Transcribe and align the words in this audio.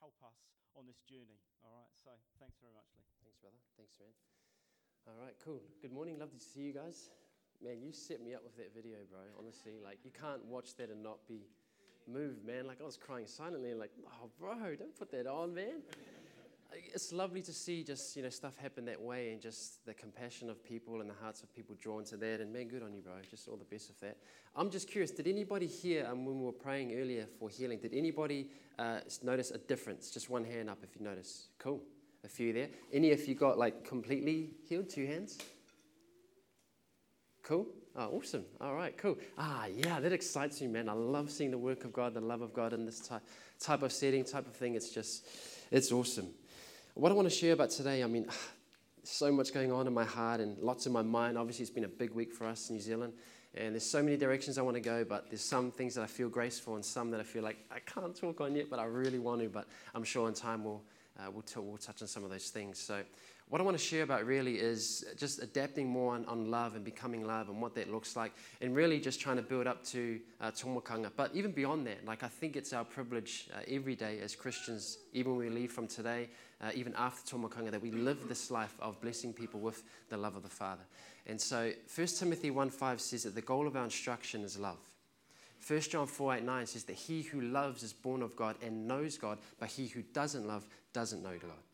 help 0.00 0.14
us 0.22 0.38
on 0.78 0.86
this 0.86 1.02
journey. 1.06 1.38
All 1.66 1.74
right, 1.74 1.90
so 1.94 2.14
thanks 2.38 2.58
very 2.62 2.72
much, 2.74 2.86
Lee. 2.94 3.06
Thanks, 3.22 3.38
brother. 3.42 3.58
Thanks, 3.74 3.94
man. 3.98 4.14
All 5.10 5.18
right, 5.18 5.34
cool. 5.42 5.62
Good 5.82 5.92
morning. 5.92 6.18
Lovely 6.18 6.38
to 6.38 6.44
see 6.44 6.70
you 6.70 6.72
guys. 6.72 7.10
Man, 7.58 7.82
you 7.82 7.90
set 7.90 8.22
me 8.22 8.34
up 8.34 8.44
with 8.46 8.56
that 8.56 8.70
video, 8.74 9.02
bro. 9.10 9.26
Honestly, 9.34 9.82
like 9.82 9.98
you 10.04 10.14
can't 10.14 10.44
watch 10.46 10.76
that 10.78 10.90
and 10.90 11.02
not 11.02 11.18
be 11.26 11.50
moved, 12.06 12.46
man. 12.46 12.66
Like 12.66 12.78
I 12.80 12.84
was 12.84 12.96
crying 12.96 13.26
silently, 13.26 13.74
like, 13.74 13.90
oh, 14.06 14.30
bro, 14.38 14.76
don't 14.78 14.94
put 14.94 15.10
that 15.10 15.26
on, 15.26 15.54
man. 15.54 15.82
It's 16.72 17.12
lovely 17.12 17.42
to 17.42 17.52
see 17.52 17.82
just 17.82 18.16
you 18.16 18.22
know 18.22 18.28
stuff 18.28 18.56
happen 18.56 18.84
that 18.86 19.00
way, 19.00 19.32
and 19.32 19.40
just 19.40 19.84
the 19.86 19.94
compassion 19.94 20.50
of 20.50 20.62
people 20.64 21.00
and 21.00 21.08
the 21.08 21.14
hearts 21.14 21.42
of 21.42 21.54
people 21.54 21.76
drawn 21.80 22.04
to 22.04 22.16
that. 22.16 22.40
And 22.40 22.52
man, 22.52 22.68
good 22.68 22.82
on 22.82 22.92
you, 22.92 23.00
bro. 23.00 23.14
Just 23.30 23.48
all 23.48 23.56
the 23.56 23.64
best 23.64 23.90
of 23.90 23.98
that. 24.00 24.18
I'm 24.54 24.70
just 24.70 24.88
curious. 24.88 25.10
Did 25.10 25.26
anybody 25.26 25.66
here, 25.66 26.06
um, 26.10 26.24
when 26.26 26.38
we 26.40 26.46
were 26.46 26.52
praying 26.52 26.98
earlier 26.98 27.26
for 27.38 27.48
healing, 27.48 27.78
did 27.78 27.94
anybody 27.94 28.48
uh, 28.78 29.00
notice 29.22 29.50
a 29.50 29.58
difference? 29.58 30.10
Just 30.10 30.28
one 30.28 30.44
hand 30.44 30.68
up 30.68 30.78
if 30.82 30.96
you 30.98 31.04
notice. 31.04 31.48
Cool. 31.58 31.80
A 32.24 32.28
few 32.28 32.52
there. 32.52 32.68
Any 32.92 33.10
if 33.10 33.28
you 33.28 33.34
got 33.34 33.58
like 33.58 33.84
completely 33.84 34.50
healed? 34.68 34.90
Two 34.90 35.06
hands. 35.06 35.38
Cool. 37.42 37.66
Oh, 37.96 38.18
awesome. 38.18 38.44
All 38.60 38.74
right, 38.74 38.96
cool. 38.96 39.16
Ah, 39.38 39.66
yeah, 39.66 39.98
that 40.00 40.12
excites 40.12 40.60
me, 40.60 40.66
man. 40.66 40.88
I 40.88 40.92
love 40.92 41.30
seeing 41.30 41.50
the 41.50 41.58
work 41.58 41.84
of 41.84 41.92
God, 41.92 42.14
the 42.14 42.20
love 42.20 42.42
of 42.42 42.52
God 42.52 42.72
in 42.72 42.84
this 42.84 43.00
type, 43.00 43.22
type 43.58 43.82
of 43.82 43.90
setting, 43.92 44.22
type 44.24 44.46
of 44.46 44.54
thing. 44.54 44.74
It's 44.74 44.90
just, 44.90 45.26
it's 45.70 45.90
awesome. 45.90 46.28
What 46.98 47.12
I 47.12 47.14
want 47.14 47.30
to 47.30 47.34
share 47.34 47.52
about 47.52 47.70
today, 47.70 48.02
I 48.02 48.08
mean, 48.08 48.26
so 49.04 49.30
much 49.30 49.54
going 49.54 49.70
on 49.70 49.86
in 49.86 49.94
my 49.94 50.02
heart 50.04 50.40
and 50.40 50.58
lots 50.58 50.84
in 50.84 50.92
my 50.92 51.00
mind. 51.00 51.38
Obviously, 51.38 51.62
it's 51.62 51.70
been 51.70 51.84
a 51.84 51.88
big 51.88 52.10
week 52.10 52.32
for 52.32 52.44
us 52.44 52.70
in 52.70 52.74
New 52.74 52.82
Zealand. 52.82 53.12
And 53.54 53.76
there's 53.76 53.88
so 53.88 54.02
many 54.02 54.16
directions 54.16 54.58
I 54.58 54.62
want 54.62 54.74
to 54.74 54.80
go, 54.80 55.04
but 55.04 55.30
there's 55.30 55.40
some 55.40 55.70
things 55.70 55.94
that 55.94 56.02
I 56.02 56.08
feel 56.08 56.28
graceful 56.28 56.74
and 56.74 56.84
some 56.84 57.12
that 57.12 57.20
I 57.20 57.22
feel 57.22 57.44
like 57.44 57.58
I 57.70 57.78
can't 57.78 58.16
talk 58.16 58.40
on 58.40 58.56
yet, 58.56 58.68
but 58.68 58.80
I 58.80 58.84
really 58.86 59.20
want 59.20 59.42
to. 59.42 59.48
But 59.48 59.68
I'm 59.94 60.02
sure 60.02 60.26
in 60.26 60.34
time 60.34 60.64
we'll, 60.64 60.82
uh, 61.20 61.30
we'll, 61.30 61.42
t- 61.42 61.60
we'll 61.60 61.76
touch 61.76 62.02
on 62.02 62.08
some 62.08 62.24
of 62.24 62.30
those 62.30 62.50
things. 62.50 62.80
So 62.80 63.04
what 63.48 63.60
I 63.60 63.64
want 63.64 63.78
to 63.78 63.82
share 63.82 64.02
about 64.02 64.26
really 64.26 64.58
is 64.58 65.04
just 65.16 65.42
adapting 65.42 65.88
more 65.88 66.14
on, 66.14 66.24
on, 66.26 66.50
love 66.50 66.74
and 66.74 66.84
becoming 66.84 67.26
love 67.26 67.48
and 67.48 67.60
what 67.62 67.74
that 67.76 67.90
looks 67.90 68.14
like, 68.14 68.32
and 68.60 68.76
really 68.76 69.00
just 69.00 69.20
trying 69.20 69.36
to 69.36 69.42
build 69.42 69.66
up 69.66 69.82
to 69.86 70.20
uh, 70.40 70.50
tomokanga. 70.50 71.10
But 71.16 71.34
even 71.34 71.52
beyond 71.52 71.86
that, 71.86 72.04
like 72.04 72.22
I 72.22 72.28
think 72.28 72.56
it's 72.56 72.72
our 72.72 72.84
privilege 72.84 73.48
uh, 73.54 73.60
every 73.66 73.94
day 73.94 74.20
as 74.20 74.34
Christians, 74.34 74.98
even 75.14 75.36
when 75.36 75.46
we 75.46 75.50
leave 75.50 75.72
from 75.72 75.86
today, 75.86 76.28
uh, 76.60 76.70
even 76.74 76.94
after 76.96 77.36
tomokanga, 77.36 77.70
that 77.70 77.80
we 77.80 77.90
live 77.90 78.28
this 78.28 78.50
life 78.50 78.74
of 78.80 79.00
blessing 79.00 79.32
people 79.32 79.60
with 79.60 79.82
the 80.10 80.16
love 80.16 80.36
of 80.36 80.42
the 80.42 80.48
Father. 80.48 80.82
And 81.26 81.40
so 81.40 81.72
1 81.94 82.06
Timothy 82.06 82.50
1 82.50 82.70
5 82.70 83.00
says 83.00 83.22
that 83.24 83.34
the 83.34 83.42
goal 83.42 83.66
of 83.66 83.76
our 83.76 83.84
instruction 83.84 84.42
is 84.42 84.58
love. 84.58 84.78
1 85.66 85.80
John 85.80 86.06
4 86.06 86.36
8 86.36 86.44
9 86.44 86.66
says 86.66 86.84
that 86.84 86.96
he 86.96 87.22
who 87.22 87.40
loves 87.40 87.82
is 87.82 87.92
born 87.92 88.22
of 88.22 88.36
God 88.36 88.56
and 88.62 88.86
knows 88.86 89.16
God, 89.16 89.38
but 89.58 89.68
he 89.68 89.86
who 89.86 90.02
doesn't 90.02 90.46
love 90.46 90.66
doesn't 90.92 91.22
know 91.22 91.36
God. 91.40 91.67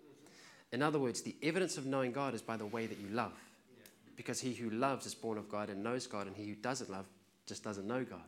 In 0.73 0.83
other 0.83 0.99
words, 0.99 1.23
the 1.23 1.37
evidence 1.43 1.79
of 1.79 1.87
knowing 1.87 2.13
God 2.13 2.35
is 2.35 2.43
by 2.43 2.57
the 2.57 2.67
way 2.67 2.87
that 2.87 2.99
you 2.99 3.09
love. 3.09 3.33
Because 4.17 4.41
he 4.41 4.53
who 4.55 4.71
loves 4.71 5.07
is 5.07 5.15
born 5.15 5.39
of 5.39 5.49
God 5.49 5.71
and 5.71 5.83
knows 5.83 6.07
God, 6.07 6.27
and 6.27 6.37
he 6.37 6.47
who 6.47 6.55
doesn't 6.55 6.91
love 6.91 7.07
just 7.47 7.65
doesn't 7.65 7.87
know 7.87 8.05
God. 8.05 8.23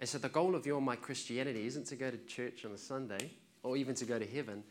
And 0.00 0.08
so 0.08 0.18
the 0.18 0.28
goal 0.28 0.54
of 0.54 0.66
your 0.66 0.80
my 0.80 0.96
Christianity 0.96 1.66
isn't 1.66 1.86
to 1.86 1.96
go 1.96 2.10
to 2.10 2.16
church 2.26 2.64
on 2.64 2.72
a 2.72 2.78
Sunday 2.78 3.30
or 3.62 3.76
even 3.76 3.94
to 3.94 4.04
go 4.04 4.18
to 4.18 4.26
heaven, 4.26 4.64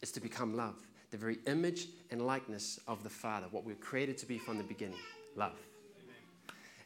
it's 0.00 0.12
to 0.12 0.20
become 0.20 0.56
love, 0.56 0.76
the 1.10 1.16
very 1.16 1.38
image 1.46 1.88
and 2.10 2.24
likeness 2.24 2.78
of 2.86 3.02
the 3.02 3.10
Father, 3.10 3.46
what 3.50 3.64
we 3.64 3.72
were 3.72 3.80
created 3.80 4.16
to 4.18 4.26
be 4.26 4.38
from 4.38 4.58
the 4.58 4.64
beginning 4.64 4.98
love. 5.34 5.58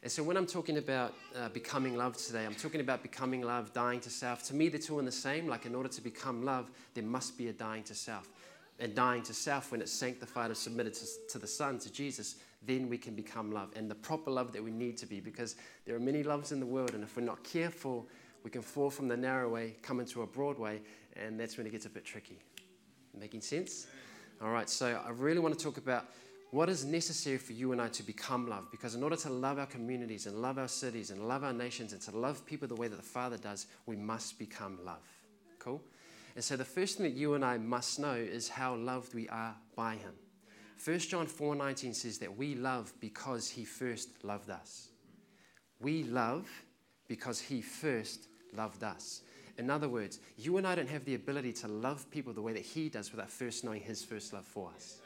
And 0.03 0.11
so 0.11 0.23
when 0.23 0.35
I'm 0.35 0.47
talking 0.47 0.77
about 0.77 1.13
uh, 1.35 1.49
becoming 1.49 1.95
love 1.95 2.17
today, 2.17 2.43
I'm 2.43 2.55
talking 2.55 2.81
about 2.81 3.03
becoming 3.03 3.41
love, 3.41 3.71
dying 3.71 3.99
to 3.99 4.09
self. 4.09 4.41
To 4.47 4.55
me, 4.55 4.67
the 4.67 4.79
two 4.79 4.97
are 4.97 5.03
the 5.03 5.11
same. 5.11 5.47
Like, 5.47 5.67
in 5.67 5.75
order 5.75 5.89
to 5.89 6.01
become 6.01 6.43
love, 6.43 6.71
there 6.95 7.03
must 7.03 7.37
be 7.37 7.49
a 7.49 7.53
dying 7.53 7.83
to 7.83 7.93
self 7.93 8.27
and 8.81 8.95
dying 8.95 9.21
to 9.21 9.33
self, 9.33 9.71
when 9.71 9.79
it's 9.79 9.91
sanctified 9.91 10.47
and 10.47 10.57
submitted 10.57 10.93
to, 10.95 11.05
to, 11.29 11.39
the 11.39 11.47
Son, 11.47 11.77
to 11.79 11.91
Jesus, 11.91 12.35
then 12.65 12.89
we 12.89 12.97
can 12.97 13.13
become 13.13 13.51
love 13.51 13.69
and 13.75 13.89
the 13.89 13.95
proper 13.95 14.31
love 14.31 14.51
that 14.51 14.63
we 14.63 14.71
need 14.71 14.97
to 14.97 15.05
be 15.05 15.19
because 15.19 15.55
there 15.85 15.95
are 15.95 15.99
many 15.99 16.23
loves 16.23 16.51
in 16.51 16.59
the 16.59 16.65
world, 16.65 16.93
and 16.93 17.03
if 17.03 17.15
we're 17.15 17.23
not 17.23 17.43
careful, 17.43 18.07
we 18.43 18.49
can 18.49 18.61
fall 18.61 18.89
from 18.89 19.07
the 19.07 19.15
narrow 19.15 19.47
way, 19.49 19.75
come 19.83 19.99
into 19.99 20.23
a 20.23 20.27
broad 20.27 20.57
way, 20.57 20.81
and 21.15 21.39
that's 21.39 21.57
when 21.57 21.67
it 21.67 21.69
gets 21.69 21.85
a 21.85 21.89
bit 21.89 22.03
tricky. 22.03 22.39
Making 23.17 23.41
sense? 23.41 23.87
All 24.41 24.49
right, 24.49 24.69
so 24.69 24.99
I 25.05 25.11
really 25.11 25.39
want 25.39 25.57
to 25.57 25.63
talk 25.63 25.77
about 25.77 26.07
what 26.49 26.67
is 26.67 26.83
necessary 26.83 27.37
for 27.37 27.53
you 27.53 27.71
and 27.71 27.81
I 27.81 27.87
to 27.89 28.03
become 28.03 28.49
love 28.49 28.69
because 28.71 28.95
in 28.95 29.03
order 29.03 29.15
to 29.17 29.29
love 29.29 29.57
our 29.57 29.67
communities 29.67 30.25
and 30.25 30.41
love 30.41 30.57
our 30.57 30.67
cities 30.67 31.11
and 31.11 31.27
love 31.27 31.43
our 31.43 31.53
nations 31.53 31.93
and 31.93 32.01
to 32.01 32.17
love 32.17 32.45
people 32.45 32.67
the 32.67 32.75
way 32.75 32.87
that 32.87 32.95
the 32.95 33.01
Father 33.01 33.37
does, 33.37 33.67
we 33.85 33.95
must 33.95 34.37
become 34.37 34.79
love. 34.83 35.07
Cool? 35.59 35.81
And 36.35 36.43
so 36.43 36.55
the 36.55 36.65
first 36.65 36.97
thing 36.97 37.05
that 37.05 37.17
you 37.17 37.33
and 37.33 37.43
I 37.43 37.57
must 37.57 37.99
know 37.99 38.13
is 38.13 38.49
how 38.49 38.75
loved 38.75 39.13
we 39.13 39.27
are 39.29 39.55
by 39.75 39.95
him. 39.95 40.13
1 40.83 40.99
John 40.99 41.27
4:19 41.27 41.93
says 41.93 42.17
that 42.19 42.35
we 42.35 42.55
love 42.55 42.93
because 42.99 43.49
he 43.49 43.65
first 43.65 44.23
loved 44.23 44.49
us. 44.49 44.89
We 45.79 46.03
love 46.03 46.49
because 47.07 47.39
he 47.39 47.61
first 47.61 48.27
loved 48.53 48.83
us. 48.83 49.21
In 49.57 49.69
other 49.69 49.89
words, 49.89 50.19
you 50.37 50.57
and 50.57 50.65
I 50.65 50.75
don't 50.75 50.89
have 50.89 51.05
the 51.05 51.15
ability 51.15 51.53
to 51.53 51.67
love 51.67 52.09
people 52.09 52.33
the 52.33 52.41
way 52.41 52.53
that 52.53 52.63
he 52.63 52.89
does 52.89 53.11
without 53.11 53.29
first 53.29 53.63
knowing 53.63 53.81
his 53.81 54.03
first 54.03 54.33
love 54.33 54.45
for 54.45 54.71
us. 54.73 55.01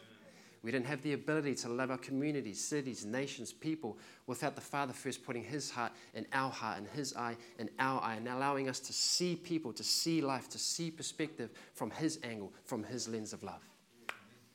We 0.66 0.72
don't 0.72 0.86
have 0.88 1.04
the 1.04 1.14
ability 1.14 1.54
to 1.58 1.70
love 1.70 1.92
our 1.92 1.98
communities, 2.00 2.60
cities, 2.60 3.06
nations, 3.06 3.54
people 3.54 4.00
without 4.26 4.56
the 4.56 4.62
Father 4.62 4.94
first 4.94 5.24
putting 5.24 5.44
His 5.44 5.70
heart 5.70 5.92
in 6.16 6.26
our 6.34 6.50
heart 6.50 6.80
and 6.80 6.88
His 6.88 7.16
eye 7.16 7.38
in 7.60 7.70
our 7.78 8.02
eye 8.02 8.16
and 8.16 8.28
allowing 8.28 8.68
us 8.68 8.80
to 8.80 8.92
see 8.92 9.36
people, 9.36 9.72
to 9.74 9.84
see 9.84 10.22
life, 10.22 10.50
to 10.50 10.58
see 10.58 10.90
perspective 10.90 11.52
from 11.76 11.92
His 11.92 12.18
angle, 12.24 12.52
from 12.64 12.84
His 12.84 13.08
lens 13.08 13.32
of 13.32 13.44
love. 13.44 13.62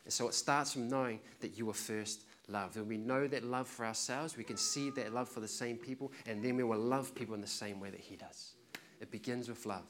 And 0.05 0.13
so 0.13 0.27
it 0.27 0.35
starts 0.35 0.73
from 0.73 0.89
knowing 0.89 1.21
that 1.43 1.57
you 1.57 1.67
were 1.67 1.73
first 1.75 2.25
loved. 2.49 2.75
When 2.75 2.89
we 2.89 2.97
know 2.97 3.29
that 3.29 3.45
love 3.45 3.69
for 3.69 3.87
ourselves, 3.87 4.37
we 4.37 4.43
can 4.43 4.57
see 4.57 4.91
that 4.91 5.15
love 5.15 5.29
for 5.29 5.39
the 5.39 5.47
same 5.47 5.77
people, 5.77 6.11
and 6.27 6.45
then 6.45 6.57
we 6.57 6.65
will 6.65 6.77
love 6.77 7.15
people 7.15 7.37
in 7.37 7.41
the 7.41 7.47
same 7.47 7.79
way 7.79 7.91
that 7.91 8.01
He 8.01 8.17
does. 8.17 8.55
It 9.01 9.13
begins 9.13 9.49
with 9.49 9.65
love. 9.65 9.85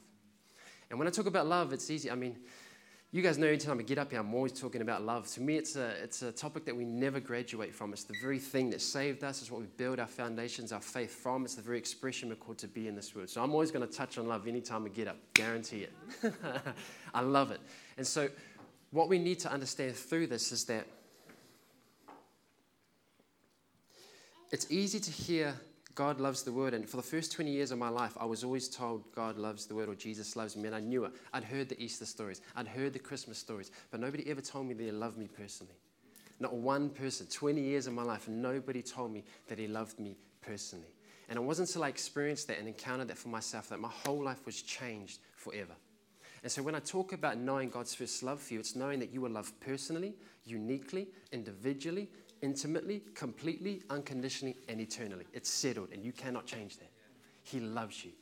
And 0.91 0.99
when 0.99 1.09
I 1.09 1.13
talk 1.13 1.27
about 1.27 1.47
love, 1.47 1.73
it's 1.73 1.89
easy. 1.91 2.11
I 2.11 2.15
mean, 2.15 2.37
you 3.13 3.23
guys 3.23 3.39
know 3.39 3.49
anytime 3.49 3.81
I 3.81 3.83
get 3.83 3.99
up 3.99 4.13
here, 4.13 4.21
I'm 4.21 4.33
always 4.33 4.53
talking 4.53 4.83
about 4.83 5.03
love. 5.03 5.27
To 5.33 5.41
me, 5.41 5.57
it's 5.57 5.75
a, 5.75 5.89
it's 6.03 6.23
a 6.23 6.31
topic 6.31 6.65
that 6.67 6.77
we 6.77 6.85
never 6.85 7.19
graduate 7.19 7.75
from. 7.75 7.93
It's 7.93 8.05
the 8.05 8.15
very 8.23 8.39
thing 8.39 8.71
that 8.71 8.81
saved 8.81 9.25
us. 9.25 9.41
It's 9.41 9.51
what 9.51 9.61
we 9.61 9.67
build 9.67 9.99
our 9.99 10.07
foundations, 10.07 10.71
our 10.71 10.81
faith 10.81 11.11
from. 11.11 11.45
It's 11.45 11.57
the 11.57 11.63
very 11.63 11.77
expression 11.77 12.29
we're 12.29 12.37
called 12.37 12.59
to 12.59 12.69
be 12.69 12.87
in 12.87 12.95
this 12.95 13.13
world. 13.13 13.29
So 13.29 13.43
I'm 13.43 13.51
always 13.51 13.73
going 13.73 13.87
to 13.87 13.93
touch 13.93 14.17
on 14.17 14.29
love 14.29 14.47
anytime 14.47 14.87
I 14.87 14.91
get 14.91 15.09
up. 15.09 15.17
Guarantee 15.35 15.89
it. 15.89 16.33
I 17.15 17.21
love 17.21 17.51
it. 17.51 17.61
And 17.99 18.07
so, 18.07 18.29
what 18.93 19.09
we 19.09 19.19
need 19.19 19.41
to 19.41 19.53
understand 19.53 19.97
through 19.97 20.29
this 20.29 20.53
is 20.53 20.65
that 20.65 20.87
it's 24.53 24.71
easy 24.71 25.01
to 25.01 25.11
hear 25.11 25.55
God 25.95 26.21
loves 26.21 26.43
the 26.43 26.53
word. 26.53 26.75
And 26.75 26.89
for 26.89 26.97
the 26.97 27.03
first 27.03 27.33
20 27.33 27.51
years 27.51 27.71
of 27.71 27.79
my 27.79 27.89
life, 27.89 28.17
I 28.19 28.25
was 28.25 28.45
always 28.45 28.69
told 28.69 29.11
God 29.15 29.37
loves 29.37 29.67
the 29.67 29.75
word 29.75 29.89
or 29.89 29.95
Jesus 29.95 30.37
loves 30.37 30.57
me. 30.57 30.67
And 30.67 30.77
I 30.77 30.81
knew 30.81 31.05
it. 31.05 31.13
I'd 31.33 31.45
heard 31.45 31.69
the 31.69 31.83
Easter 31.83 32.07
stories, 32.07 32.41
I'd 32.57 32.69
heard 32.69 32.93
the 32.93 32.99
Christmas 32.99 33.39
stories, 33.39 33.71
but 33.91 34.01
nobody 34.01 34.29
ever 34.31 34.41
told 34.41 34.67
me 34.67 34.75
He 34.75 34.91
loved 34.91 35.19
me 35.19 35.29
personally. 35.29 35.75
Not 36.39 36.55
one 36.55 36.89
person, 36.89 37.27
20 37.27 37.61
years 37.61 37.87
of 37.87 37.93
my 37.93 38.03
life, 38.03 38.27
nobody 38.29 38.83
told 38.83 39.13
me 39.13 39.25
that 39.49 39.59
He 39.59 39.67
loved 39.67 39.99
me 39.99 40.17
personally. 40.41 40.89
And 41.29 41.39
it 41.39 41.43
wasn't 41.43 41.69
until 41.69 41.85
I 41.85 41.89
experienced 41.89 42.49
that 42.49 42.59
and 42.59 42.67
encountered 42.67 43.09
that 43.09 43.19
for 43.19 43.29
myself 43.29 43.69
that 43.69 43.79
my 43.79 43.91
whole 44.05 44.25
life 44.25 44.45
was 44.47 44.63
changed 44.63 45.21
forever. 45.37 45.75
And 46.43 46.51
so 46.51 46.63
when 46.63 46.75
I 46.75 46.81
talk 46.81 47.13
about 47.13 47.37
knowing 47.37 47.69
God's 47.69 47.95
first 47.95 48.23
love 48.23 48.41
for 48.41 48.55
you, 48.55 48.61
it's 48.61 48.75
knowing 48.75 48.99
that 49.01 49.13
you 49.13 49.25
are 49.27 49.29
loved 49.29 49.61
personally, 49.61 50.15
uniquely, 50.45 51.09
individually, 51.33 52.09
intimately, 52.43 53.03
completely, 53.15 53.83
unconditionally, 53.91 54.57
and 54.69 54.81
eternally. 54.81 55.25
It's 55.33 55.51
settled, 55.51 55.89
and 55.93 56.05
you 56.05 56.13
cannot 56.13 56.47
change 56.47 56.79
that. 56.79 56.91
He 57.43 57.61
loves 57.61 58.05
you. 58.05 58.13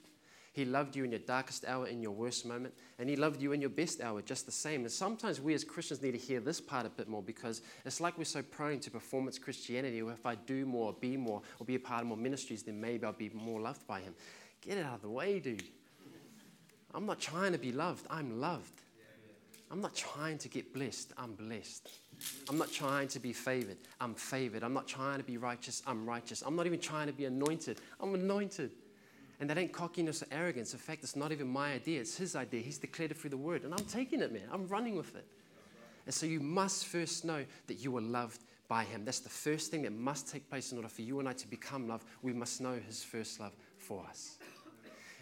He 0.52 0.64
loved 0.64 0.96
you 0.96 1.04
in 1.04 1.12
your 1.12 1.20
darkest 1.20 1.64
hour, 1.66 1.86
in 1.86 2.02
your 2.02 2.10
worst 2.10 2.44
moment, 2.44 2.74
and 2.98 3.08
He 3.08 3.14
loved 3.14 3.40
you 3.40 3.52
in 3.52 3.60
your 3.60 3.70
best 3.70 4.00
hour 4.00 4.20
just 4.20 4.44
the 4.44 4.50
same. 4.50 4.80
And 4.80 4.90
sometimes 4.90 5.40
we 5.40 5.54
as 5.54 5.62
Christians 5.62 6.02
need 6.02 6.12
to 6.12 6.18
hear 6.18 6.40
this 6.40 6.60
part 6.60 6.84
a 6.84 6.88
bit 6.88 7.08
more 7.08 7.22
because 7.22 7.62
it's 7.84 8.00
like 8.00 8.18
we're 8.18 8.24
so 8.24 8.42
prone 8.42 8.80
to 8.80 8.90
performance 8.90 9.38
Christianity, 9.38 10.02
where 10.02 10.14
if 10.14 10.26
I 10.26 10.34
do 10.34 10.66
more, 10.66 10.92
be 10.94 11.16
more, 11.16 11.42
or 11.60 11.66
be 11.66 11.76
a 11.76 11.78
part 11.78 12.00
of 12.00 12.08
more 12.08 12.16
ministries, 12.16 12.64
then 12.64 12.80
maybe 12.80 13.06
I'll 13.06 13.12
be 13.12 13.30
more 13.30 13.60
loved 13.60 13.86
by 13.86 14.00
Him. 14.00 14.14
Get 14.60 14.78
it 14.78 14.84
out 14.84 14.96
of 14.96 15.02
the 15.02 15.10
way, 15.10 15.38
dude. 15.38 15.62
I'm 16.92 17.06
not 17.06 17.20
trying 17.20 17.52
to 17.52 17.58
be 17.58 17.70
loved, 17.70 18.06
I'm 18.10 18.40
loved. 18.40 18.82
I'm 19.70 19.80
not 19.80 19.94
trying 19.94 20.38
to 20.38 20.48
get 20.48 20.72
blessed, 20.72 21.12
I'm 21.16 21.34
blessed. 21.34 21.88
I'm 22.48 22.58
not 22.58 22.72
trying 22.72 23.08
to 23.08 23.18
be 23.18 23.32
favored. 23.32 23.76
I'm 24.00 24.14
favored. 24.14 24.62
I'm 24.62 24.72
not 24.72 24.88
trying 24.88 25.18
to 25.18 25.24
be 25.24 25.36
righteous. 25.36 25.82
I'm 25.86 26.08
righteous. 26.08 26.42
I'm 26.44 26.56
not 26.56 26.66
even 26.66 26.80
trying 26.80 27.06
to 27.06 27.12
be 27.12 27.26
anointed. 27.26 27.80
I'm 28.00 28.14
anointed. 28.14 28.70
And 29.40 29.48
that 29.48 29.58
ain't 29.58 29.72
cockiness 29.72 30.22
or 30.22 30.26
arrogance. 30.32 30.72
In 30.72 30.78
fact, 30.78 31.04
it's 31.04 31.14
not 31.14 31.30
even 31.30 31.46
my 31.46 31.72
idea. 31.72 32.00
It's 32.00 32.16
his 32.16 32.34
idea. 32.34 32.60
He's 32.60 32.78
declared 32.78 33.12
it 33.12 33.18
through 33.18 33.30
the 33.30 33.36
word. 33.36 33.64
And 33.64 33.72
I'm 33.72 33.84
taking 33.84 34.20
it, 34.20 34.32
man. 34.32 34.48
I'm 34.52 34.66
running 34.66 34.96
with 34.96 35.14
it. 35.14 35.26
And 36.06 36.14
so 36.14 36.26
you 36.26 36.40
must 36.40 36.86
first 36.86 37.24
know 37.24 37.44
that 37.66 37.74
you 37.74 37.96
are 37.96 38.00
loved 38.00 38.42
by 38.66 38.84
him. 38.84 39.04
That's 39.04 39.20
the 39.20 39.28
first 39.28 39.70
thing 39.70 39.82
that 39.82 39.92
must 39.92 40.28
take 40.28 40.48
place 40.50 40.72
in 40.72 40.78
order 40.78 40.88
for 40.88 41.02
you 41.02 41.20
and 41.20 41.28
I 41.28 41.32
to 41.34 41.48
become 41.48 41.86
loved. 41.86 42.04
We 42.22 42.32
must 42.32 42.60
know 42.60 42.80
his 42.86 43.04
first 43.04 43.40
love 43.40 43.52
for 43.78 44.04
us. 44.08 44.38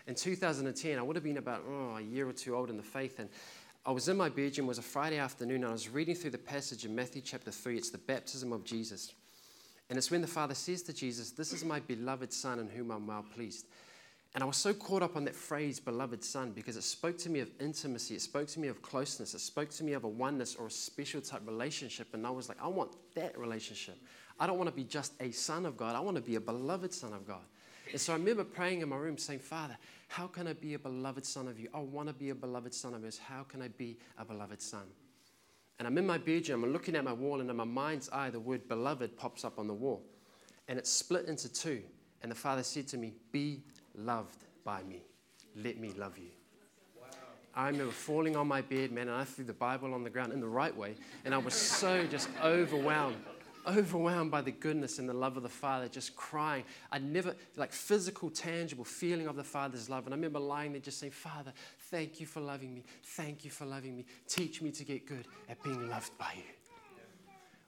In 0.07 0.15
2010, 0.15 0.99
I 0.99 1.03
would 1.03 1.17
have 1.17 1.25
been 1.25 1.39
about 1.39 1.65
oh, 1.69 1.97
a 1.97 2.01
year 2.01 2.29
or 2.29 2.33
two 2.33 2.55
old 2.55 2.71
in 2.71 2.77
the 2.77 2.83
faith, 2.83 3.19
and 3.19 3.29
I 3.87 3.93
was 3.93 4.09
in 4.09 4.17
my 4.17 4.29
bedroom, 4.29 4.67
it 4.67 4.69
was 4.69 4.79
a 4.79 4.83
Friday 4.83 5.19
afternoon, 5.19 5.63
and 5.63 5.67
I 5.67 5.71
was 5.71 5.89
reading 5.89 6.17
through 6.17 6.33
the 6.33 6.39
passage 6.39 6.85
in 6.85 6.93
Matthew 6.93 7.23
chapter 7.23 7.53
3. 7.53 7.77
It's 7.77 7.91
the 7.91 7.99
baptism 7.99 8.53
of 8.53 8.65
Jesus. 8.65 9.13
And 9.89 9.97
it's 9.97 10.11
when 10.11 10.23
the 10.23 10.27
Father 10.27 10.55
says 10.55 10.83
to 10.83 10.93
Jesus, 10.93 11.31
This 11.31 11.53
is 11.53 11.65
my 11.65 11.79
beloved 11.79 12.33
Son 12.33 12.59
in 12.59 12.69
whom 12.69 12.91
I'm 12.91 13.07
well 13.07 13.25
pleased. 13.33 13.67
And 14.35 14.43
I 14.43 14.47
was 14.49 14.57
so 14.57 14.75
caught 14.75 15.05
up 15.05 15.15
on 15.15 15.25
that 15.27 15.37
phrase, 15.37 15.79
beloved 15.79 16.25
Son, 16.25 16.51
because 16.51 16.77
it 16.77 16.83
spoke 16.83 17.17
to 17.19 17.31
me 17.31 17.39
of 17.39 17.49
intimacy, 17.61 18.17
it 18.17 18.23
spoke 18.23 18.49
to 18.49 18.59
me 18.59 18.67
of 18.67 18.83
closeness, 18.83 19.35
it 19.35 19.39
spoke 19.39 19.71
to 19.71 19.85
me 19.85 19.93
of 19.93 20.03
a 20.03 20.09
oneness 20.09 20.57
or 20.57 20.67
a 20.67 20.71
special 20.71 21.21
type 21.21 21.47
relationship. 21.47 22.09
And 22.13 22.27
I 22.27 22.31
was 22.31 22.49
like, 22.49 22.59
I 22.61 22.67
want 22.67 22.91
that 23.15 23.39
relationship. 23.39 23.99
I 24.41 24.49
don't 24.49 24.59
want 24.59 24.69
to 24.69 24.75
be 24.75 24.83
just 24.83 25.13
a 25.21 25.31
son 25.31 25.65
of 25.65 25.77
God, 25.77 25.95
I 25.95 26.01
want 26.01 26.17
to 26.17 26.23
be 26.23 26.35
a 26.35 26.41
beloved 26.41 26.93
son 26.93 27.13
of 27.13 27.25
God. 27.25 27.45
And 27.93 28.01
so 28.01 28.13
I 28.13 28.17
remember 28.17 28.45
praying 28.45 28.83
in 28.83 28.89
my 28.89 28.97
room 28.97 29.19
saying, 29.19 29.41
Father, 29.41 29.77
how 30.09 30.27
can 30.27 30.47
I 30.47 30.53
be 30.53 30.75
a 30.75 30.79
beloved 30.79 31.25
son 31.25 31.49
of 31.49 31.59
you? 31.59 31.69
I 31.75 31.81
want 31.81 32.09
to 32.09 32.15
be 32.15 32.31
a 32.31 32.35
beloved 32.35 32.75
son 32.75 32.95
of 32.95 33.03
yours. 33.03 33.19
How 33.19 33.43
can 33.43 33.63
I 33.63 33.69
be 33.69 33.97
a 34.19 34.25
beloved 34.25 34.61
son? 34.61 34.85
And 35.79 35.87
I'm 35.87 35.99
in 35.99 36.07
my 36.07 36.19
bedroom, 36.19 36.65
I'm 36.65 36.73
looking 36.73 36.97
at 36.97 37.05
my 37.05 37.13
wall, 37.13 37.41
and 37.41 37.51
in 37.51 37.57
my 37.57 37.65
mind's 37.65 38.09
eye, 38.11 38.31
the 38.31 38.41
word 38.41 38.67
beloved 38.67 39.17
pops 39.17 39.45
up 39.45 39.59
on 39.59 39.67
the 39.67 39.75
wall. 39.75 40.03
And 40.69 40.79
it's 40.79 40.91
split 40.91 41.27
into 41.27 41.53
two. 41.53 41.83
And 42.23 42.31
the 42.31 42.37
Father 42.37 42.63
said 42.63 42.89
to 42.89 42.97
me, 42.97 43.13
Be 43.31 43.63
loved 43.95 44.45
by 44.65 44.83
me. 44.83 45.03
Let 45.55 45.79
me 45.79 45.93
love 45.93 46.19
you. 46.19 46.31
I 47.55 47.69
remember 47.69 47.93
falling 47.93 48.37
on 48.37 48.49
my 48.49 48.61
bed, 48.61 48.93
man, 48.93 49.09
and 49.09 49.17
I 49.17 49.25
threw 49.25 49.45
the 49.45 49.53
Bible 49.53 49.95
on 49.95 50.03
the 50.03 50.11
ground 50.11 50.33
in 50.33 50.41
the 50.41 50.49
right 50.49 50.77
way. 50.77 50.95
And 51.25 51.35
I 51.35 51.39
was 51.39 51.55
so 51.55 52.07
just 52.07 52.29
overwhelmed 52.43 53.17
overwhelmed 53.67 54.31
by 54.31 54.43
the 54.43 54.51
goodness 54.51 54.99
and 54.99 55.09
the 55.09 55.15
love 55.15 55.37
of 55.37 55.43
the 55.43 55.49
Father, 55.49 55.89
just 55.89 56.17
crying. 56.17 56.65
I 56.91 56.99
never, 56.99 57.35
like 57.57 57.73
physical, 57.73 58.31
tangible 58.31 58.85
feeling 58.85 59.27
of 59.27 59.37
the 59.37 59.45
Father's 59.45 59.91
love. 59.91 60.05
And 60.05 60.15
I 60.15 60.17
remember 60.17 60.39
lying 60.39 60.73
there 60.73 60.81
just 60.81 60.99
saying, 60.99 61.13
Father, 61.13 61.53
thank 61.91 62.21
you 62.21 62.27
for 62.27 62.41
loving 62.41 62.75
me. 62.75 62.85
Thank 63.03 63.45
you 63.45 63.51
for 63.51 63.65
loving 63.65 63.97
me. 63.97 64.07
Teach 64.29 64.63
me 64.63 64.71
to 64.73 64.85
get 64.85 65.07
good 65.07 65.27
at 65.49 65.63
being 65.63 65.89
loved 65.89 66.17
by 66.19 66.33
you. 66.37 66.43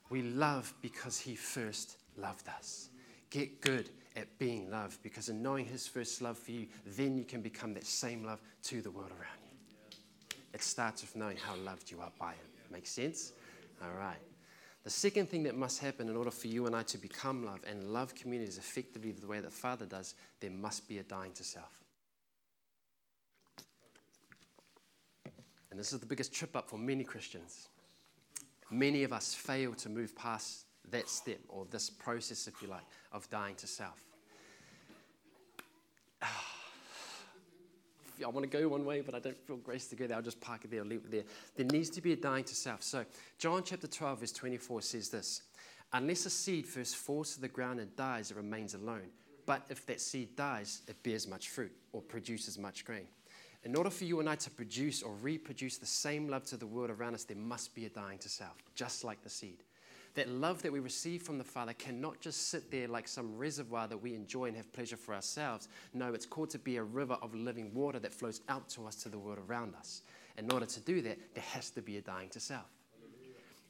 We 0.09 0.21
love 0.23 0.73
because 0.81 1.19
He 1.19 1.35
first 1.35 1.97
loved 2.17 2.47
us. 2.47 2.89
Get 3.29 3.61
good 3.61 3.89
at 4.15 4.37
being 4.39 4.71
loved 4.71 5.01
because 5.03 5.29
in 5.29 5.41
knowing 5.41 5.65
His 5.65 5.87
first 5.87 6.21
love 6.21 6.37
for 6.37 6.51
you, 6.51 6.67
then 6.85 7.17
you 7.17 7.23
can 7.23 7.41
become 7.41 7.73
that 7.75 7.85
same 7.85 8.23
love 8.23 8.41
to 8.63 8.81
the 8.81 8.91
world 8.91 9.11
around 9.11 9.39
you. 9.43 10.37
It 10.53 10.63
starts 10.63 11.01
with 11.01 11.15
knowing 11.15 11.37
how 11.37 11.55
loved 11.57 11.91
you 11.91 12.01
are 12.01 12.11
by 12.19 12.31
Him. 12.31 12.47
Make 12.71 12.87
sense? 12.87 13.33
All 13.83 13.97
right. 13.97 14.17
The 14.83 14.89
second 14.89 15.29
thing 15.29 15.43
that 15.43 15.55
must 15.55 15.79
happen 15.79 16.07
in 16.09 16.15
order 16.15 16.31
for 16.31 16.47
you 16.47 16.65
and 16.65 16.75
I 16.75 16.83
to 16.83 16.97
become 16.97 17.45
love 17.45 17.59
and 17.67 17.91
love 17.91 18.15
communities 18.15 18.57
effectively 18.57 19.11
the 19.11 19.27
way 19.27 19.39
that 19.41 19.51
Father 19.51 19.85
does, 19.85 20.15
there 20.39 20.51
must 20.51 20.87
be 20.87 20.99
a 20.99 21.03
dying 21.03 21.33
to 21.33 21.43
self. 21.43 21.79
And 25.69 25.79
this 25.79 25.93
is 25.93 25.99
the 25.99 26.05
biggest 26.05 26.33
trip 26.33 26.55
up 26.55 26.69
for 26.69 26.77
many 26.77 27.03
Christians. 27.03 27.67
Many 28.71 29.03
of 29.03 29.13
us 29.13 29.33
fail 29.33 29.73
to 29.75 29.89
move 29.89 30.15
past 30.15 30.65
that 30.91 31.09
step 31.09 31.39
or 31.49 31.65
this 31.69 31.89
process, 31.89 32.47
if 32.47 32.61
you 32.61 32.67
like, 32.67 32.85
of 33.11 33.29
dying 33.29 33.55
to 33.55 33.67
self. 33.67 34.01
I 38.23 38.27
want 38.29 38.49
to 38.49 38.57
go 38.57 38.67
one 38.67 38.85
way, 38.85 39.01
but 39.01 39.15
I 39.15 39.19
don't 39.19 39.37
feel 39.37 39.57
grace 39.57 39.87
to 39.87 39.95
go 39.95 40.07
there. 40.07 40.17
I'll 40.17 40.23
just 40.23 40.41
park 40.41 40.65
it 40.65 40.71
there, 40.71 40.83
leave 40.83 41.05
it 41.05 41.11
there. 41.11 41.23
There 41.55 41.65
needs 41.65 41.89
to 41.91 42.01
be 42.01 42.13
a 42.13 42.15
dying 42.15 42.43
to 42.45 42.55
self. 42.55 42.83
So, 42.83 43.05
John 43.37 43.63
chapter 43.63 43.87
12, 43.87 44.19
verse 44.19 44.31
24 44.31 44.81
says 44.81 45.09
this 45.09 45.41
Unless 45.93 46.25
a 46.25 46.29
seed 46.29 46.67
first 46.67 46.95
falls 46.95 47.33
to 47.35 47.41
the 47.41 47.47
ground 47.47 47.79
and 47.79 47.95
dies, 47.95 48.31
it 48.31 48.37
remains 48.37 48.73
alone. 48.73 49.09
But 49.45 49.63
if 49.69 49.85
that 49.87 49.99
seed 49.99 50.35
dies, 50.35 50.81
it 50.87 51.01
bears 51.01 51.27
much 51.27 51.49
fruit 51.49 51.71
or 51.91 52.01
produces 52.01 52.57
much 52.59 52.85
grain. 52.85 53.07
In 53.63 53.75
order 53.75 53.89
for 53.89 54.05
you 54.05 54.19
and 54.19 54.29
I 54.29 54.35
to 54.35 54.49
produce 54.51 55.01
or 55.01 55.13
reproduce 55.15 55.77
the 55.77 55.85
same 55.85 56.29
love 56.29 56.45
to 56.45 56.57
the 56.57 56.67
world 56.67 56.91
around 56.91 57.15
us, 57.15 57.23
there 57.23 57.35
must 57.35 57.75
be 57.75 57.85
a 57.85 57.89
dying 57.89 58.19
to 58.19 58.29
self, 58.29 58.55
just 58.75 59.03
like 59.03 59.21
the 59.21 59.29
seed. 59.29 59.63
That 60.19 60.27
love 60.27 60.61
that 60.63 60.73
we 60.73 60.81
receive 60.81 61.21
from 61.21 61.37
the 61.37 61.45
Father 61.45 61.71
cannot 61.71 62.19
just 62.19 62.49
sit 62.49 62.69
there 62.69 62.89
like 62.89 63.07
some 63.07 63.37
reservoir 63.37 63.87
that 63.87 63.99
we 63.99 64.13
enjoy 64.13 64.47
and 64.47 64.57
have 64.57 64.73
pleasure 64.73 64.97
for 64.97 65.15
ourselves. 65.15 65.69
No, 65.93 66.13
it's 66.13 66.25
called 66.25 66.49
to 66.49 66.59
be 66.59 66.75
a 66.75 66.83
river 66.83 67.17
of 67.21 67.33
living 67.33 67.73
water 67.73 67.99
that 67.99 68.11
flows 68.11 68.41
out 68.49 68.67
to 68.71 68.85
us 68.85 68.95
to 69.03 69.07
the 69.07 69.17
world 69.17 69.39
around 69.47 69.75
us. 69.75 70.01
In 70.37 70.51
order 70.51 70.65
to 70.65 70.81
do 70.81 71.01
that, 71.03 71.17
there 71.33 71.43
has 71.51 71.69
to 71.69 71.81
be 71.81 71.95
a 71.95 72.01
dying 72.01 72.27
to 72.31 72.39
self. 72.41 72.65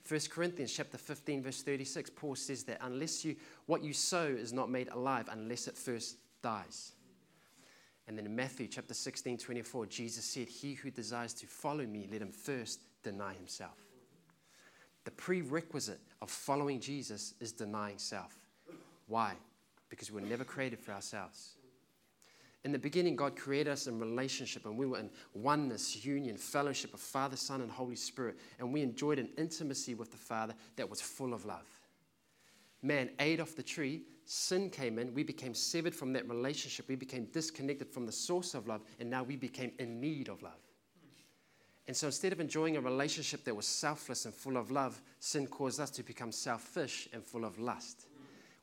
1 0.08 0.22
Corinthians 0.32 0.74
chapter 0.74 0.98
15 0.98 1.44
verse 1.44 1.62
36 1.62 2.10
Paul 2.16 2.34
says 2.34 2.64
that 2.64 2.80
unless 2.82 3.24
you 3.24 3.36
what 3.68 3.84
you 3.84 3.94
sow 3.94 4.26
is 4.26 4.52
not 4.52 4.72
made 4.72 4.88
alive 4.88 5.30
unless 5.32 5.68
it 5.68 5.78
first 5.78 6.18
dies. 6.42 6.94
And 8.08 8.18
then 8.18 8.26
in 8.26 8.36
Matthew 8.36 8.66
chapter 8.66 8.96
16 8.96 9.38
24 9.38 9.86
Jesus 9.86 10.26
said 10.26 10.48
he 10.48 10.74
who 10.74 10.90
desires 10.90 11.36
to 11.36 11.46
follow 11.46 11.86
me 11.86 12.08
let 12.12 12.24
him 12.24 12.32
first 12.32 12.80
deny 13.04 13.36
himself. 13.36 13.89
The 15.10 15.16
prerequisite 15.16 16.02
of 16.22 16.30
following 16.30 16.80
Jesus 16.80 17.34
is 17.40 17.52
denying 17.52 17.98
self. 17.98 18.38
Why? 19.08 19.34
Because 19.90 20.12
we 20.12 20.22
were 20.22 20.28
never 20.28 20.44
created 20.44 20.80
for 20.80 20.92
ourselves. 20.92 21.56
In 22.64 22.72
the 22.72 22.78
beginning, 22.78 23.16
God 23.16 23.36
created 23.36 23.72
us 23.72 23.88
in 23.88 23.98
relationship, 23.98 24.68
and 24.68 24.78
we 24.78 24.86
were 24.86 25.00
in 25.00 25.10
oneness, 25.34 26.06
union, 26.06 26.38
fellowship 26.38 26.94
of 26.94 27.00
Father, 27.00 27.36
Son, 27.36 27.62
and 27.62 27.72
Holy 27.72 27.96
Spirit. 27.96 28.38
And 28.60 28.72
we 28.72 28.84
enjoyed 28.84 29.18
an 29.18 29.30
intimacy 29.36 29.96
with 29.96 30.12
the 30.12 30.18
Father 30.18 30.54
that 30.76 30.88
was 30.88 31.02
full 31.02 31.34
of 31.34 31.44
love. 31.44 31.66
Man 32.84 33.10
ate 33.18 33.40
off 33.40 33.56
the 33.56 33.64
tree, 33.64 34.04
sin 34.26 34.70
came 34.70 35.00
in, 35.00 35.16
we 35.16 35.24
became 35.24 35.56
severed 35.56 35.96
from 35.96 36.14
that 36.14 36.30
relationship, 36.30 36.88
we 36.88 36.96
became 36.96 37.26
disconnected 37.34 37.90
from 37.90 38.06
the 38.06 38.12
source 38.12 38.54
of 38.54 38.68
love, 38.68 38.82
and 39.00 39.10
now 39.10 39.24
we 39.24 39.38
became 39.38 39.72
in 39.80 40.00
need 40.00 40.30
of 40.30 40.44
love. 40.44 40.69
And 41.90 41.98
so 41.98 42.06
instead 42.06 42.32
of 42.34 42.40
enjoying 42.40 42.78
a 42.78 42.82
relationship 42.82 43.44
that 43.46 43.56
was 43.56 43.66
selfless 43.66 44.26
and 44.26 44.34
full 44.34 44.58
of 44.58 44.70
love, 44.70 45.02
sin 45.20 45.48
caused 45.48 45.80
us 45.80 45.90
to 45.90 46.04
become 46.04 46.32
selfish 46.32 47.10
and 47.14 47.24
full 47.24 47.44
of 47.44 47.58
lust. 47.58 48.06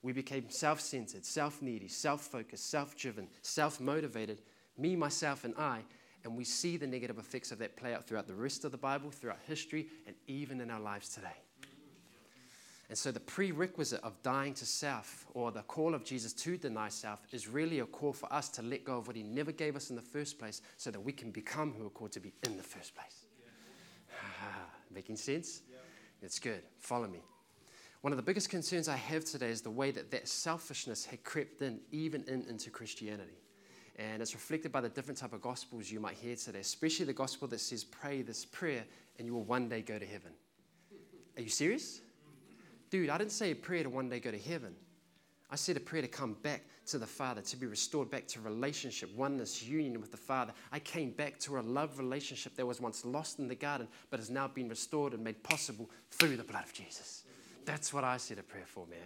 We 0.03 0.13
became 0.13 0.49
self 0.49 0.81
centered, 0.81 1.25
self 1.25 1.61
needy, 1.61 1.89
self 1.89 2.21
focused, 2.21 2.71
self 2.71 2.97
driven, 2.97 3.27
self 3.43 3.81
motivated, 3.81 4.43
me, 4.79 4.95
myself, 4.95 5.43
and 5.43 5.57
I. 5.59 5.81
And 6.23 6.37
we 6.37 6.45
see 6.45 6.77
the 6.77 6.87
negative 6.87 7.19
effects 7.19 7.51
of 7.51 7.59
that 7.59 7.77
play 7.77 7.95
out 7.95 8.07
throughout 8.07 8.29
the 8.29 8.35
rest 8.37 8.65
of 8.65 8.71
the 8.71 8.79
Bible, 8.79 9.11
throughout 9.11 9.41
history, 9.49 9.89
and 10.07 10.15
even 10.29 10.61
in 10.61 10.71
our 10.71 10.79
lives 10.79 11.09
today. 11.09 11.46
And 12.89 12.97
so, 12.97 13.11
the 13.11 13.21
prerequisite 13.21 14.01
of 14.05 14.23
dying 14.23 14.55
to 14.55 14.65
self, 14.65 15.27
or 15.35 15.51
the 15.51 15.63
call 15.63 15.93
of 15.93 16.05
Jesus 16.05 16.33
to 16.35 16.57
deny 16.57 16.89
self, 16.89 17.21
is 17.33 17.49
really 17.49 17.81
a 17.81 17.87
call 17.87 18.13
for 18.13 18.33
us 18.33 18.49
to 18.51 18.63
let 18.63 18.85
go 18.85 18.99
of 18.99 19.09
what 19.09 19.17
He 19.17 19.25
never 19.25 19.51
gave 19.51 19.75
us 19.75 19.91
in 19.91 19.97
the 19.97 20.03
first 20.03 20.39
place 20.39 20.63
so 20.77 20.93
that 20.93 21.01
we 21.01 21.13
can 21.13 21.33
become 21.33 21.73
who 21.73 21.85
we're 21.85 21.91
called 21.91 22.13
to 22.13 22.21
be 22.21 22.33
in 22.45 22.57
the 22.57 22.63
first 22.63 22.95
place. 22.95 23.27
Making 24.95 25.17
sense? 25.17 25.63
Yeah. 25.69 25.79
It's 26.23 26.39
good. 26.39 26.63
Follow 26.79 27.09
me. 27.09 27.21
One 28.03 28.13
of 28.13 28.19
the 28.19 28.23
biggest 28.23 28.51
concerns 28.51 28.89
I 28.89 28.97
have 28.97 29.25
today 29.25 29.49
is 29.49 29.63
the 29.63 29.71
way 29.71 29.91
that 29.91 30.13
that 30.13 30.29
selfishness 30.29 31.05
had 31.05 31.25
crept 31.25 31.63
in, 31.63 31.81
even 31.91 32.23
in, 32.29 32.45
into 32.49 32.71
Christianity. 32.71 33.39
And 33.99 34.23
it's 34.23 34.35
reflected 34.35 34.71
by 34.71 34.81
the 34.81 34.89
different 34.89 35.19
type 35.19 35.33
of 35.33 35.41
gospels 35.41 35.91
you 35.91 35.99
might 35.99 36.15
hear 36.15 36.37
today, 36.37 36.61
especially 36.61 37.07
the 37.07 37.15
gospel 37.15 37.49
that 37.49 37.61
says, 37.61 37.83
pray 37.83 38.23
this 38.23 38.45
prayer 38.45 38.85
and 39.19 39.27
you 39.27 39.35
will 39.35 39.43
one 39.43 39.69
day 39.69 39.81
go 39.81 39.99
to 39.99 40.07
heaven. 40.07 40.31
Are 41.37 41.43
you 41.43 41.49
serious? 41.49 42.01
Dude, 42.91 43.11
I 43.11 43.19
didn't 43.19 43.33
say 43.33 43.51
a 43.51 43.57
prayer 43.57 43.83
to 43.83 43.91
one 43.91 44.09
day 44.09 44.21
go 44.21 44.31
to 44.31 44.39
heaven. 44.39 44.75
I 45.51 45.57
said 45.57 45.77
a 45.77 45.81
prayer 45.81 46.03
to 46.03 46.09
come 46.09 46.35
back 46.43 46.63
to 46.87 46.99
the 46.99 47.07
Father, 47.07 47.41
to 47.41 47.57
be 47.57 47.67
restored 47.67 48.11
back 48.11 48.27
to 48.29 48.41
relationship, 48.41 49.15
oneness, 49.17 49.63
union 49.63 50.01
with 50.01 50.11
the 50.11 50.17
Father. 50.17 50.53
I 50.73 50.79
came 50.79 51.11
back 51.11 51.39
to 51.41 51.59
a 51.59 51.61
love 51.61 51.99
relationship 51.99 52.57
that 52.57 52.67
was 52.67 52.81
once 52.81 53.05
lost 53.05 53.39
in 53.39 53.49
the 53.49 53.55
garden, 53.55 53.89
but 54.11 54.19
has 54.19 54.31
now 54.31 54.49
been 54.49 54.69
restored 54.69 55.15
and 55.15 55.23
made 55.23 55.43
possible 55.43 55.89
through 56.11 56.37
the 56.37 56.45
blood 56.45 56.65
of 56.65 56.73
Jesus. 56.73 57.25
That's 57.65 57.93
what 57.93 58.05
I 58.05 58.17
said 58.17 58.39
a 58.39 58.43
prayer 58.43 58.67
for, 58.67 58.87
man. 58.87 58.99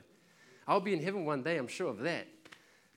I'll 0.67 0.81
be 0.81 0.93
in 0.93 1.03
heaven 1.03 1.25
one 1.25 1.43
day, 1.43 1.57
I'm 1.57 1.69
sure 1.69 1.89
of 1.89 1.99
that. 2.01 2.27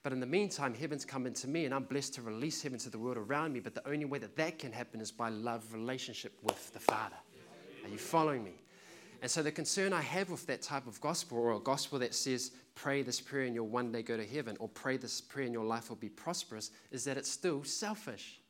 But 0.03 0.11
in 0.11 0.19
the 0.19 0.25
meantime, 0.25 0.73
heaven's 0.73 1.05
come 1.05 1.25
into 1.25 1.47
me, 1.47 1.65
and 1.65 1.73
I'm 1.73 1.85
blessed 1.85 2.15
to 2.15 2.21
release 2.21 2.61
heaven 2.61 2.77
to 2.79 2.89
the 2.89 2.99
world 2.99 3.17
around 3.17 3.53
me. 3.53 3.61
But 3.61 3.73
the 3.73 3.87
only 3.87 4.03
way 4.05 4.19
that 4.19 4.35
that 4.35 4.59
can 4.59 4.73
happen 4.73 4.99
is 4.99 5.11
by 5.11 5.29
love 5.29 5.63
relationship 5.73 6.33
with 6.43 6.73
the 6.73 6.79
Father. 6.79 7.15
Are 7.83 7.89
you 7.89 7.97
following 7.97 8.43
me? 8.43 8.55
And 9.23 9.31
so 9.31 9.41
the 9.41 9.53
concern 9.53 9.93
I 9.93 10.01
have 10.01 10.29
with 10.29 10.45
that 10.47 10.61
type 10.61 10.85
of 10.85 10.99
gospel, 10.99 11.37
or 11.37 11.53
a 11.53 11.59
gospel 11.61 11.97
that 11.99 12.13
says, 12.13 12.51
pray 12.75 13.03
this 13.03 13.21
prayer 13.21 13.45
and 13.45 13.55
you'll 13.55 13.67
one 13.69 13.89
day 13.89 14.01
go 14.01 14.17
to 14.17 14.25
heaven, 14.25 14.57
or 14.59 14.67
pray 14.67 14.97
this 14.97 15.21
prayer 15.21 15.45
and 15.45 15.53
your 15.53 15.63
life 15.63 15.87
will 15.87 15.95
be 15.95 16.09
prosperous, 16.09 16.71
is 16.91 17.05
that 17.05 17.15
it's 17.15 17.31
still 17.31 17.63
selfish. 17.63 18.41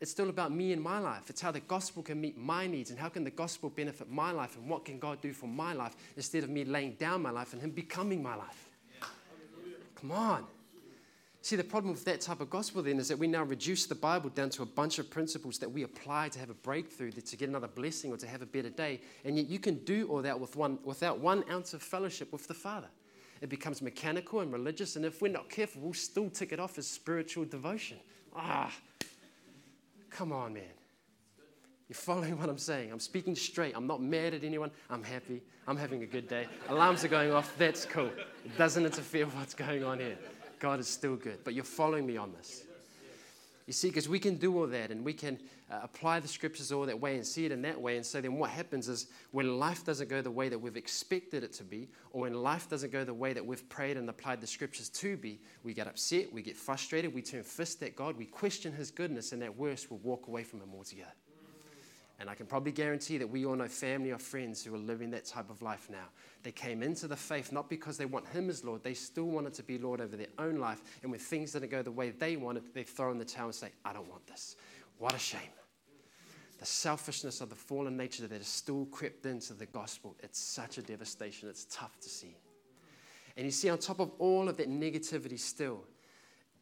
It's 0.00 0.12
still 0.12 0.28
about 0.28 0.52
me 0.52 0.72
and 0.72 0.80
my 0.80 1.00
life. 1.00 1.28
It's 1.30 1.40
how 1.40 1.50
the 1.50 1.58
gospel 1.58 2.00
can 2.04 2.20
meet 2.20 2.38
my 2.38 2.68
needs 2.68 2.90
and 2.90 2.98
how 2.98 3.08
can 3.08 3.24
the 3.24 3.30
gospel 3.32 3.70
benefit 3.70 4.08
my 4.08 4.30
life 4.30 4.56
and 4.56 4.68
what 4.68 4.84
can 4.84 5.00
God 5.00 5.20
do 5.20 5.32
for 5.32 5.48
my 5.48 5.72
life 5.72 5.96
instead 6.16 6.44
of 6.44 6.50
me 6.50 6.64
laying 6.64 6.92
down 6.92 7.20
my 7.20 7.30
life 7.30 7.52
and 7.52 7.60
Him 7.60 7.70
becoming 7.70 8.22
my 8.22 8.36
life. 8.36 8.70
Come 9.96 10.12
on. 10.12 10.46
See, 11.44 11.56
the 11.56 11.64
problem 11.64 11.92
with 11.92 12.04
that 12.04 12.20
type 12.20 12.40
of 12.40 12.48
gospel 12.50 12.84
then 12.84 13.00
is 13.00 13.08
that 13.08 13.18
we 13.18 13.26
now 13.26 13.42
reduce 13.42 13.86
the 13.86 13.96
Bible 13.96 14.30
down 14.30 14.48
to 14.50 14.62
a 14.62 14.66
bunch 14.66 15.00
of 15.00 15.10
principles 15.10 15.58
that 15.58 15.68
we 15.68 15.82
apply 15.82 16.28
to 16.28 16.38
have 16.38 16.50
a 16.50 16.54
breakthrough, 16.54 17.10
to 17.10 17.36
get 17.36 17.48
another 17.48 17.66
blessing, 17.66 18.12
or 18.12 18.16
to 18.16 18.28
have 18.28 18.42
a 18.42 18.46
better 18.46 18.70
day. 18.70 19.00
And 19.24 19.36
yet 19.36 19.48
you 19.48 19.58
can 19.58 19.74
do 19.84 20.06
all 20.06 20.22
that 20.22 20.38
with 20.38 20.54
one, 20.54 20.78
without 20.84 21.18
one 21.18 21.42
ounce 21.50 21.74
of 21.74 21.82
fellowship 21.82 22.32
with 22.32 22.46
the 22.46 22.54
Father. 22.54 22.86
It 23.40 23.48
becomes 23.48 23.82
mechanical 23.82 24.38
and 24.38 24.52
religious, 24.52 24.94
and 24.94 25.04
if 25.04 25.20
we're 25.20 25.32
not 25.32 25.50
careful, 25.50 25.82
we'll 25.82 25.94
still 25.94 26.30
tick 26.30 26.52
it 26.52 26.60
off 26.60 26.78
as 26.78 26.86
spiritual 26.86 27.44
devotion. 27.44 27.98
Ah, 28.36 28.72
come 30.10 30.32
on, 30.32 30.54
man. 30.54 30.62
You're 31.88 31.96
following 31.96 32.38
what 32.38 32.48
I'm 32.48 32.56
saying. 32.56 32.92
I'm 32.92 33.00
speaking 33.00 33.34
straight. 33.34 33.76
I'm 33.76 33.88
not 33.88 34.00
mad 34.00 34.32
at 34.32 34.44
anyone. 34.44 34.70
I'm 34.88 35.02
happy. 35.02 35.42
I'm 35.66 35.76
having 35.76 36.04
a 36.04 36.06
good 36.06 36.28
day. 36.28 36.46
Alarms 36.68 37.02
are 37.04 37.08
going 37.08 37.32
off. 37.32 37.52
That's 37.58 37.84
cool. 37.84 38.10
It 38.44 38.56
doesn't 38.56 38.86
interfere 38.86 39.24
with 39.24 39.34
what's 39.34 39.54
going 39.54 39.82
on 39.82 39.98
here. 39.98 40.16
God 40.62 40.78
is 40.78 40.86
still 40.86 41.16
good. 41.16 41.40
But 41.42 41.54
you're 41.54 41.64
following 41.64 42.06
me 42.06 42.16
on 42.16 42.32
this. 42.32 42.62
You 43.66 43.72
see, 43.72 43.88
because 43.88 44.08
we 44.08 44.20
can 44.20 44.36
do 44.36 44.56
all 44.58 44.66
that 44.68 44.90
and 44.90 45.04
we 45.04 45.12
can 45.12 45.38
uh, 45.70 45.80
apply 45.82 46.20
the 46.20 46.28
scriptures 46.28 46.70
all 46.70 46.86
that 46.86 46.98
way 46.98 47.16
and 47.16 47.26
see 47.26 47.44
it 47.44 47.52
in 47.52 47.62
that 47.62 47.80
way. 47.80 47.96
And 47.96 48.06
so 48.06 48.20
then 48.20 48.34
what 48.34 48.50
happens 48.50 48.88
is 48.88 49.08
when 49.32 49.58
life 49.58 49.84
doesn't 49.84 50.08
go 50.08 50.20
the 50.22 50.30
way 50.30 50.48
that 50.48 50.58
we've 50.58 50.76
expected 50.76 51.42
it 51.42 51.52
to 51.54 51.64
be, 51.64 51.88
or 52.12 52.22
when 52.22 52.34
life 52.34 52.68
doesn't 52.68 52.92
go 52.92 53.04
the 53.04 53.14
way 53.14 53.32
that 53.32 53.44
we've 53.44 53.68
prayed 53.68 53.96
and 53.96 54.08
applied 54.08 54.40
the 54.40 54.46
scriptures 54.46 54.88
to 54.90 55.16
be, 55.16 55.40
we 55.64 55.74
get 55.74 55.88
upset, 55.88 56.32
we 56.32 56.42
get 56.42 56.56
frustrated, 56.56 57.12
we 57.12 57.22
turn 57.22 57.42
fist 57.42 57.82
at 57.82 57.96
God, 57.96 58.16
we 58.16 58.26
question 58.26 58.72
His 58.72 58.90
goodness, 58.90 59.32
and 59.32 59.42
at 59.42 59.56
worst, 59.56 59.90
we'll 59.90 60.00
walk 60.00 60.28
away 60.28 60.44
from 60.44 60.60
Him 60.60 60.70
altogether. 60.76 61.12
And 62.22 62.30
I 62.30 62.36
can 62.36 62.46
probably 62.46 62.70
guarantee 62.70 63.18
that 63.18 63.28
we 63.28 63.44
all 63.44 63.56
know 63.56 63.66
family 63.66 64.12
or 64.12 64.18
friends 64.18 64.64
who 64.64 64.72
are 64.76 64.78
living 64.78 65.10
that 65.10 65.24
type 65.24 65.50
of 65.50 65.60
life 65.60 65.88
now. 65.90 66.06
They 66.44 66.52
came 66.52 66.80
into 66.80 67.08
the 67.08 67.16
faith 67.16 67.50
not 67.50 67.68
because 67.68 67.98
they 67.98 68.04
want 68.04 68.28
Him 68.28 68.48
as 68.48 68.62
Lord, 68.62 68.84
they 68.84 68.94
still 68.94 69.24
wanted 69.24 69.54
to 69.54 69.64
be 69.64 69.76
Lord 69.76 70.00
over 70.00 70.16
their 70.16 70.28
own 70.38 70.58
life. 70.58 70.82
And 71.02 71.10
when 71.10 71.18
things 71.18 71.50
didn't 71.50 71.72
go 71.72 71.82
the 71.82 71.90
way 71.90 72.10
they 72.10 72.36
wanted, 72.36 72.72
they 72.74 72.84
throw 72.84 73.10
in 73.10 73.18
the 73.18 73.24
towel 73.24 73.46
and 73.46 73.54
say, 73.56 73.70
I 73.84 73.92
don't 73.92 74.08
want 74.08 74.24
this. 74.28 74.54
What 74.98 75.14
a 75.14 75.18
shame. 75.18 75.40
The 76.60 76.64
selfishness 76.64 77.40
of 77.40 77.48
the 77.48 77.56
fallen 77.56 77.96
nature 77.96 78.28
that 78.28 78.38
has 78.38 78.46
still 78.46 78.86
crept 78.92 79.26
into 79.26 79.52
the 79.52 79.66
gospel, 79.66 80.14
it's 80.20 80.38
such 80.38 80.78
a 80.78 80.82
devastation. 80.82 81.48
It's 81.48 81.66
tough 81.72 81.98
to 82.02 82.08
see. 82.08 82.36
And 83.36 83.44
you 83.44 83.50
see, 83.50 83.68
on 83.68 83.78
top 83.78 83.98
of 83.98 84.12
all 84.20 84.48
of 84.48 84.58
that 84.58 84.70
negativity, 84.70 85.40
still, 85.40 85.82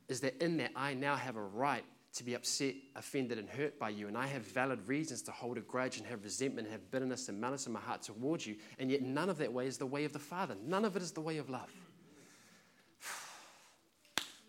is 0.09 0.21
that 0.23 0.43
in 0.43 0.57
that 0.57 0.71
I 0.75 0.95
now 0.95 1.17
have 1.17 1.37
a 1.37 1.43
right 1.43 1.85
to 2.13 2.25
be 2.25 2.35
upset, 2.35 2.75
offended, 2.97 3.39
and 3.39 3.49
hurt 3.49 3.79
by 3.79 3.89
you. 3.89 4.09
And 4.09 4.19
I 4.19 4.27
have 4.27 4.43
valid 4.43 4.87
reasons 4.89 5.23
to 5.23 5.31
hold 5.31 5.59
a 5.59 5.61
grudge 5.61 5.99
and 5.99 6.07
have 6.07 6.25
resentment 6.25 6.67
and 6.67 6.73
have 6.73 6.91
bitterness 6.91 7.29
and 7.29 7.41
malice 7.41 7.67
in 7.67 7.73
my 7.73 7.81
heart 7.81 8.03
towards 8.03 8.47
you. 8.47 8.57
And 8.79 8.91
yet 8.91 9.03
none 9.03 9.29
of 9.29 9.39
that 9.39 9.53
way 9.53 9.67
is 9.67 9.79
the 9.79 9.87
way 9.87 10.05
of 10.05 10.13
the 10.13 10.19
Father. 10.19 10.57
None 10.67 10.85
of 10.85 10.97
it 10.97 11.03
is 11.03 11.13
the 11.13 11.21
way 11.21 11.39
of 11.39 11.49
love. 11.49 11.73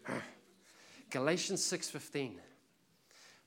Galatians 1.12 1.62
6:15. 1.62 2.38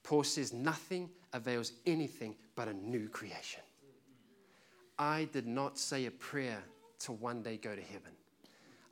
Paul 0.04 0.22
says, 0.22 0.52
Nothing 0.52 1.10
avails 1.32 1.72
anything 1.86 2.36
but 2.54 2.68
a 2.68 2.74
new 2.74 3.08
creation. 3.08 3.62
I 4.98 5.28
did 5.32 5.46
not 5.46 5.76
say 5.76 6.06
a 6.06 6.10
prayer 6.10 6.62
to 7.00 7.12
one 7.12 7.42
day 7.42 7.56
go 7.56 7.74
to 7.74 7.82
heaven. 7.82 8.12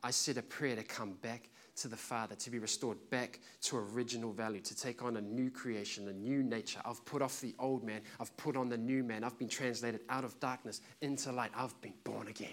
I 0.02 0.11
said 0.11 0.37
a 0.37 0.43
prayer 0.43 0.75
to 0.75 0.83
come 0.83 1.12
back 1.23 1.49
to 1.76 1.88
the 1.88 1.97
Father, 1.97 2.35
to 2.35 2.50
be 2.50 2.59
restored 2.59 2.99
back 3.11 3.41
to 3.62 3.76
original 3.76 4.33
value, 4.33 4.61
to 4.61 4.76
take 4.76 5.02
on 5.02 5.17
a 5.17 5.21
new 5.21 5.50
creation, 5.50 6.09
a 6.09 6.12
new 6.12 6.43
nature. 6.43 6.81
I've 6.85 7.05
put 7.05 7.23
off 7.23 7.41
the 7.41 7.55
old 7.59 7.83
man, 7.83 8.02
I've 8.21 8.37
put 8.37 8.57
on 8.57 8.69
the 8.69 8.76
new 8.76 9.02
man. 9.02 9.25
I've 9.25 9.38
been 9.38 9.49
translated 9.49 10.00
out 10.09 10.25
of 10.25 10.38
darkness 10.41 10.81
into 11.00 11.33
light. 11.33 11.50
I've 11.57 11.79
been 11.81 11.95
born 12.05 12.29
again. 12.29 12.49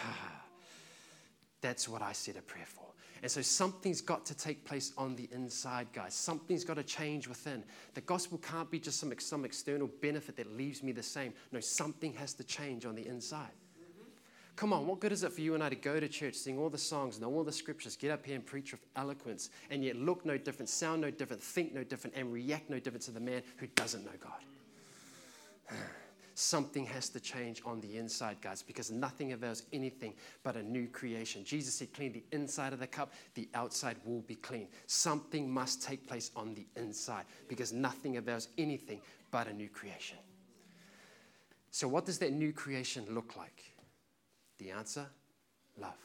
That's 1.61 1.89
what 1.89 2.01
I 2.01 2.13
said 2.13 2.37
a 2.37 2.41
prayer 2.41 2.65
for. 2.65 2.85
And 3.21 3.29
so 3.29 3.41
something's 3.41 3.99
got 3.99 4.25
to 4.27 4.37
take 4.37 4.63
place 4.63 4.93
on 4.97 5.15
the 5.15 5.27
inside, 5.33 5.87
guys. 5.91 6.13
Something's 6.13 6.63
got 6.63 6.75
to 6.75 6.83
change 6.83 7.27
within. 7.27 7.65
The 7.93 8.01
gospel 8.01 8.37
can't 8.37 8.71
be 8.71 8.79
just 8.79 8.99
some, 8.99 9.13
some 9.19 9.43
external 9.43 9.89
benefit 10.01 10.37
that 10.37 10.55
leaves 10.55 10.81
me 10.83 10.93
the 10.93 11.03
same. 11.03 11.33
No, 11.51 11.59
something 11.59 12.13
has 12.13 12.33
to 12.35 12.45
change 12.45 12.85
on 12.85 12.95
the 12.95 13.05
inside. 13.05 13.51
Come 14.59 14.73
on, 14.73 14.85
what 14.85 14.99
good 14.99 15.13
is 15.13 15.23
it 15.23 15.31
for 15.31 15.39
you 15.39 15.55
and 15.55 15.63
I 15.63 15.69
to 15.69 15.75
go 15.77 16.01
to 16.01 16.07
church, 16.09 16.35
sing 16.35 16.57
all 16.57 16.69
the 16.69 16.77
songs, 16.77 17.17
know 17.17 17.33
all 17.33 17.45
the 17.45 17.51
scriptures, 17.51 17.95
get 17.95 18.11
up 18.11 18.25
here 18.25 18.35
and 18.35 18.45
preach 18.45 18.73
with 18.73 18.85
eloquence, 18.97 19.51
and 19.69 19.85
yet 19.85 19.95
look 19.95 20.25
no 20.25 20.37
different, 20.37 20.67
sound 20.67 20.99
no 20.99 21.09
different, 21.09 21.41
think 21.41 21.73
no 21.73 21.81
different, 21.81 22.13
and 22.17 22.33
react 22.33 22.69
no 22.69 22.77
different 22.77 23.01
to 23.03 23.11
the 23.11 23.21
man 23.21 23.41
who 23.55 23.67
doesn't 23.67 24.03
know 24.03 24.11
God? 24.19 25.77
Something 26.35 26.85
has 26.87 27.07
to 27.07 27.21
change 27.21 27.61
on 27.65 27.79
the 27.79 27.95
inside, 27.95 28.41
guys, 28.41 28.61
because 28.61 28.91
nothing 28.91 29.31
avails 29.31 29.63
anything 29.71 30.13
but 30.43 30.57
a 30.57 30.61
new 30.61 30.87
creation. 30.87 31.45
Jesus 31.45 31.75
said, 31.75 31.93
Clean 31.93 32.11
the 32.11 32.25
inside 32.33 32.73
of 32.73 32.79
the 32.79 32.87
cup, 32.87 33.13
the 33.35 33.47
outside 33.53 33.95
will 34.03 34.23
be 34.23 34.35
clean. 34.35 34.67
Something 34.87 35.49
must 35.49 35.81
take 35.81 36.05
place 36.05 36.31
on 36.35 36.53
the 36.53 36.65
inside 36.75 37.23
because 37.47 37.71
nothing 37.71 38.17
avails 38.17 38.49
anything 38.57 38.99
but 39.31 39.47
a 39.47 39.53
new 39.53 39.69
creation. 39.69 40.17
So, 41.71 41.87
what 41.87 42.05
does 42.05 42.19
that 42.19 42.33
new 42.33 42.51
creation 42.51 43.05
look 43.09 43.37
like? 43.37 43.63
The 44.59 44.71
answer 44.71 45.07
love. 45.79 45.97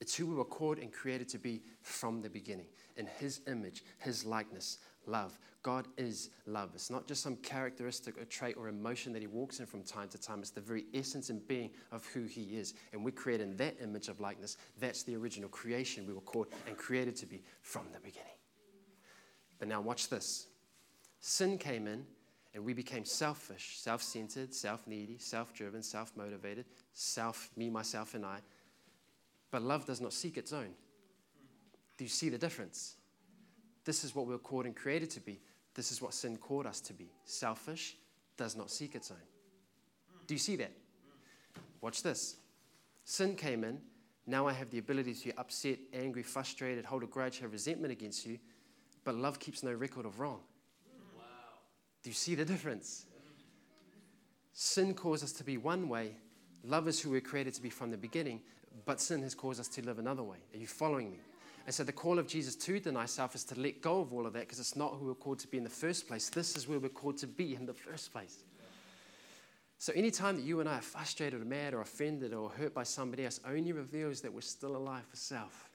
It's 0.00 0.14
who 0.14 0.26
we 0.26 0.34
were 0.34 0.44
called 0.44 0.78
and 0.78 0.92
created 0.92 1.28
to 1.30 1.38
be 1.38 1.62
from 1.82 2.22
the 2.22 2.30
beginning. 2.30 2.66
In 2.96 3.06
His 3.06 3.40
image, 3.46 3.84
His 3.98 4.24
likeness, 4.24 4.78
love. 5.06 5.38
God 5.62 5.86
is 5.98 6.30
love. 6.46 6.70
It's 6.74 6.90
not 6.90 7.06
just 7.06 7.22
some 7.22 7.36
characteristic 7.36 8.18
or 8.18 8.24
trait 8.24 8.56
or 8.56 8.68
emotion 8.68 9.12
that 9.12 9.20
He 9.20 9.28
walks 9.28 9.60
in 9.60 9.66
from 9.66 9.82
time 9.82 10.08
to 10.08 10.18
time. 10.18 10.40
It's 10.40 10.50
the 10.50 10.60
very 10.62 10.86
essence 10.94 11.28
and 11.28 11.46
being 11.46 11.70
of 11.92 12.06
who 12.06 12.24
He 12.24 12.56
is. 12.56 12.74
And 12.92 13.04
we're 13.04 13.10
created 13.10 13.48
in 13.48 13.56
that 13.58 13.76
image 13.82 14.08
of 14.08 14.20
likeness. 14.20 14.56
That's 14.78 15.02
the 15.02 15.16
original 15.16 15.50
creation 15.50 16.06
we 16.06 16.14
were 16.14 16.20
called 16.22 16.48
and 16.66 16.76
created 16.78 17.14
to 17.16 17.26
be 17.26 17.42
from 17.60 17.84
the 17.92 18.00
beginning. 18.00 18.26
But 19.58 19.68
now, 19.68 19.82
watch 19.82 20.08
this 20.08 20.46
sin 21.20 21.58
came 21.58 21.86
in 21.86 22.06
and 22.54 22.64
we 22.64 22.72
became 22.72 23.04
selfish, 23.04 23.78
self 23.78 24.02
centered, 24.02 24.54
self 24.54 24.86
needy, 24.86 25.18
self 25.18 25.52
driven, 25.52 25.82
self 25.82 26.16
motivated, 26.16 26.64
self, 26.92 27.50
me, 27.56 27.70
myself, 27.70 28.14
and 28.14 28.24
I. 28.24 28.38
But 29.50 29.62
love 29.62 29.86
does 29.86 30.00
not 30.00 30.12
seek 30.12 30.36
its 30.36 30.52
own. 30.52 30.70
Do 31.96 32.04
you 32.04 32.10
see 32.10 32.28
the 32.28 32.38
difference? 32.38 32.94
This 33.84 34.04
is 34.04 34.14
what 34.14 34.26
we're 34.26 34.38
called 34.38 34.66
and 34.66 34.76
created 34.76 35.10
to 35.10 35.20
be. 35.20 35.40
This 35.74 35.92
is 35.92 36.02
what 36.02 36.14
sin 36.14 36.36
called 36.36 36.66
us 36.66 36.80
to 36.82 36.92
be. 36.92 37.10
Selfish 37.24 37.96
does 38.36 38.56
not 38.56 38.70
seek 38.70 38.94
its 38.94 39.10
own. 39.10 39.16
Do 40.26 40.34
you 40.34 40.38
see 40.38 40.56
that? 40.56 40.72
Watch 41.80 42.02
this. 42.02 42.36
Sin 43.04 43.34
came 43.34 43.64
in. 43.64 43.80
Now 44.26 44.46
I 44.46 44.52
have 44.52 44.70
the 44.70 44.78
ability 44.78 45.14
to 45.14 45.24
be 45.24 45.32
upset, 45.36 45.78
angry, 45.92 46.22
frustrated, 46.22 46.84
hold 46.84 47.02
a 47.02 47.06
grudge, 47.06 47.40
have 47.40 47.52
resentment 47.52 47.92
against 47.92 48.26
you. 48.26 48.38
But 49.02 49.14
love 49.14 49.40
keeps 49.40 49.62
no 49.62 49.72
record 49.72 50.06
of 50.06 50.20
wrong. 50.20 50.40
Wow. 51.16 51.24
Do 52.02 52.10
you 52.10 52.14
see 52.14 52.34
the 52.34 52.44
difference? 52.44 53.06
Sin 54.52 54.94
caused 54.94 55.24
us 55.24 55.32
to 55.32 55.44
be 55.44 55.56
one 55.56 55.88
way. 55.88 56.12
Love 56.64 56.88
is 56.88 57.00
who 57.00 57.10
we're 57.10 57.20
created 57.20 57.54
to 57.54 57.62
be 57.62 57.70
from 57.70 57.90
the 57.90 57.96
beginning, 57.96 58.40
but 58.84 59.00
sin 59.00 59.22
has 59.22 59.34
caused 59.34 59.60
us 59.60 59.68
to 59.68 59.82
live 59.82 59.98
another 59.98 60.22
way. 60.22 60.38
Are 60.54 60.58
you 60.58 60.66
following 60.66 61.10
me? 61.10 61.18
And 61.66 61.74
so 61.74 61.84
the 61.84 61.92
call 61.92 62.18
of 62.18 62.26
Jesus 62.26 62.56
to 62.56 62.80
deny 62.80 63.06
self 63.06 63.34
is 63.34 63.44
to 63.44 63.60
let 63.60 63.80
go 63.80 64.00
of 64.00 64.12
all 64.12 64.26
of 64.26 64.32
that 64.32 64.40
because 64.40 64.58
it's 64.58 64.76
not 64.76 64.94
who 64.94 65.06
we're 65.06 65.14
called 65.14 65.38
to 65.40 65.48
be 65.48 65.58
in 65.58 65.64
the 65.64 65.70
first 65.70 66.08
place. 66.08 66.28
This 66.28 66.56
is 66.56 66.66
where 66.66 66.78
we're 66.78 66.88
called 66.88 67.18
to 67.18 67.26
be 67.26 67.54
in 67.54 67.66
the 67.66 67.74
first 67.74 68.12
place. 68.12 68.44
So 69.78 69.92
anytime 69.94 70.36
that 70.36 70.42
you 70.42 70.60
and 70.60 70.68
I 70.68 70.78
are 70.78 70.82
frustrated 70.82 71.40
or 71.40 71.44
mad 71.44 71.72
or 71.72 71.80
offended 71.80 72.34
or 72.34 72.50
hurt 72.50 72.74
by 72.74 72.82
somebody 72.82 73.24
else 73.24 73.40
only 73.46 73.72
reveals 73.72 74.20
that 74.20 74.32
we're 74.32 74.42
still 74.42 74.76
alive 74.76 75.04
for 75.08 75.16
self. 75.16 75.70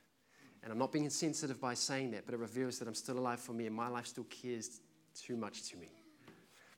And 0.62 0.72
I'm 0.72 0.78
not 0.78 0.92
being 0.92 1.06
insensitive 1.06 1.60
by 1.60 1.74
saying 1.74 2.12
that, 2.12 2.26
but 2.26 2.34
it 2.34 2.40
reveals 2.40 2.78
that 2.80 2.88
I'm 2.88 2.96
still 2.96 3.18
alive 3.18 3.40
for 3.40 3.54
me 3.54 3.66
and 3.66 3.76
my 3.76 3.88
life 3.88 4.08
still 4.08 4.26
cares 4.26 4.80
too 5.16 5.36
much 5.36 5.70
to 5.70 5.78
me. 5.78 5.90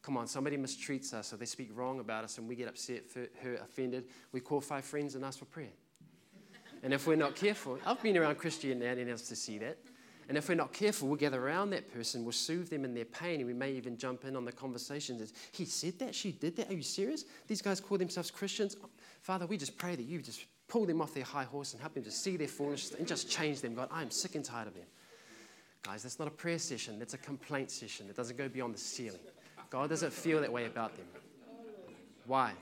Come 0.08 0.16
on, 0.16 0.26
somebody 0.26 0.56
mistreats 0.56 1.14
us 1.14 1.34
or 1.34 1.36
they 1.36 1.44
speak 1.44 1.70
wrong 1.76 2.00
about 2.00 2.24
us 2.24 2.38
and 2.38 2.48
we 2.48 2.56
get 2.56 2.70
upset, 2.70 3.04
hurt, 3.44 3.60
offended. 3.62 4.06
We 4.32 4.40
call 4.40 4.62
five 4.62 4.86
friends 4.86 5.16
and 5.16 5.26
ask 5.26 5.38
for 5.38 5.44
prayer. 5.44 5.74
And 6.82 6.94
if 6.94 7.08
we're 7.08 7.18
not 7.18 7.36
careful, 7.36 7.78
I've 7.86 8.02
been 8.02 8.16
around 8.16 8.38
Christianity 8.38 9.12
else 9.12 9.24
to 9.24 9.36
see 9.36 9.58
that. 9.58 9.78
And 10.30 10.38
if 10.38 10.48
we're 10.48 10.56
not 10.56 10.72
careful, 10.72 11.10
we'll 11.10 11.18
gather 11.18 11.46
around 11.46 11.72
that 11.72 11.94
person, 11.94 12.24
we'll 12.24 12.32
soothe 12.32 12.70
them 12.70 12.86
in 12.86 12.94
their 12.94 13.04
pain, 13.04 13.42
and 13.42 13.48
we 13.48 13.54
may 13.54 13.74
even 13.74 13.98
jump 13.98 14.24
in 14.24 14.38
on 14.38 14.46
the 14.46 14.52
conversation. 14.54 15.22
He 15.52 15.66
said 15.66 16.00
that, 16.00 16.16
she 16.16 16.32
did 16.32 16.56
that. 16.56 16.70
Are 16.70 16.74
you 16.74 16.84
serious? 16.84 17.26
These 17.46 17.62
guys 17.62 17.82
call 17.82 17.98
themselves 17.98 18.32
Christians. 18.32 18.78
Father, 19.24 19.46
we 19.46 19.58
just 19.58 19.78
pray 19.78 19.98
that 19.98 20.06
you 20.06 20.22
just 20.22 20.46
pull 20.70 20.86
them 20.86 21.02
off 21.02 21.14
their 21.14 21.26
high 21.26 21.44
horse 21.44 21.74
and 21.74 21.82
help 21.82 21.96
them 21.96 22.04
to 22.06 22.12
see 22.12 22.38
their 22.38 22.48
foolishness 22.48 22.98
and 22.98 23.06
just 23.06 23.30
change 23.30 23.60
them. 23.60 23.76
God, 23.76 23.90
I'm 23.92 24.10
sick 24.10 24.36
and 24.36 24.46
tired 24.46 24.70
of 24.70 24.74
them. 24.74 24.88
Guys, 25.84 26.04
that's 26.04 26.18
not 26.18 26.30
a 26.30 26.32
prayer 26.32 26.60
session, 26.60 26.98
that's 26.98 27.14
a 27.14 27.18
complaint 27.18 27.72
session. 27.72 28.08
It 28.10 28.16
doesn't 28.16 28.38
go 28.38 28.48
beyond 28.48 28.74
the 28.74 28.80
ceiling. 28.80 29.20
God 29.70 29.90
doesn't 29.90 30.14
feel 30.14 30.42
that 30.42 30.52
way 30.52 30.66
about 30.66 30.96
them. 30.96 31.06
Why? 32.26 32.54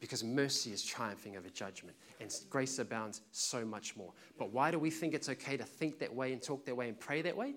Because 0.00 0.22
mercy 0.22 0.72
is 0.72 0.84
triumphing 0.84 1.36
over 1.36 1.48
judgment 1.48 1.96
and 2.20 2.34
grace 2.50 2.78
abounds 2.78 3.22
so 3.30 3.64
much 3.64 3.96
more. 3.96 4.12
But 4.38 4.52
why 4.52 4.70
do 4.70 4.78
we 4.78 4.90
think 4.90 5.14
it's 5.14 5.28
okay 5.28 5.56
to 5.56 5.64
think 5.64 5.98
that 5.98 6.14
way 6.14 6.32
and 6.32 6.42
talk 6.42 6.64
that 6.66 6.76
way 6.76 6.88
and 6.88 6.98
pray 6.98 7.22
that 7.22 7.36
way? 7.36 7.54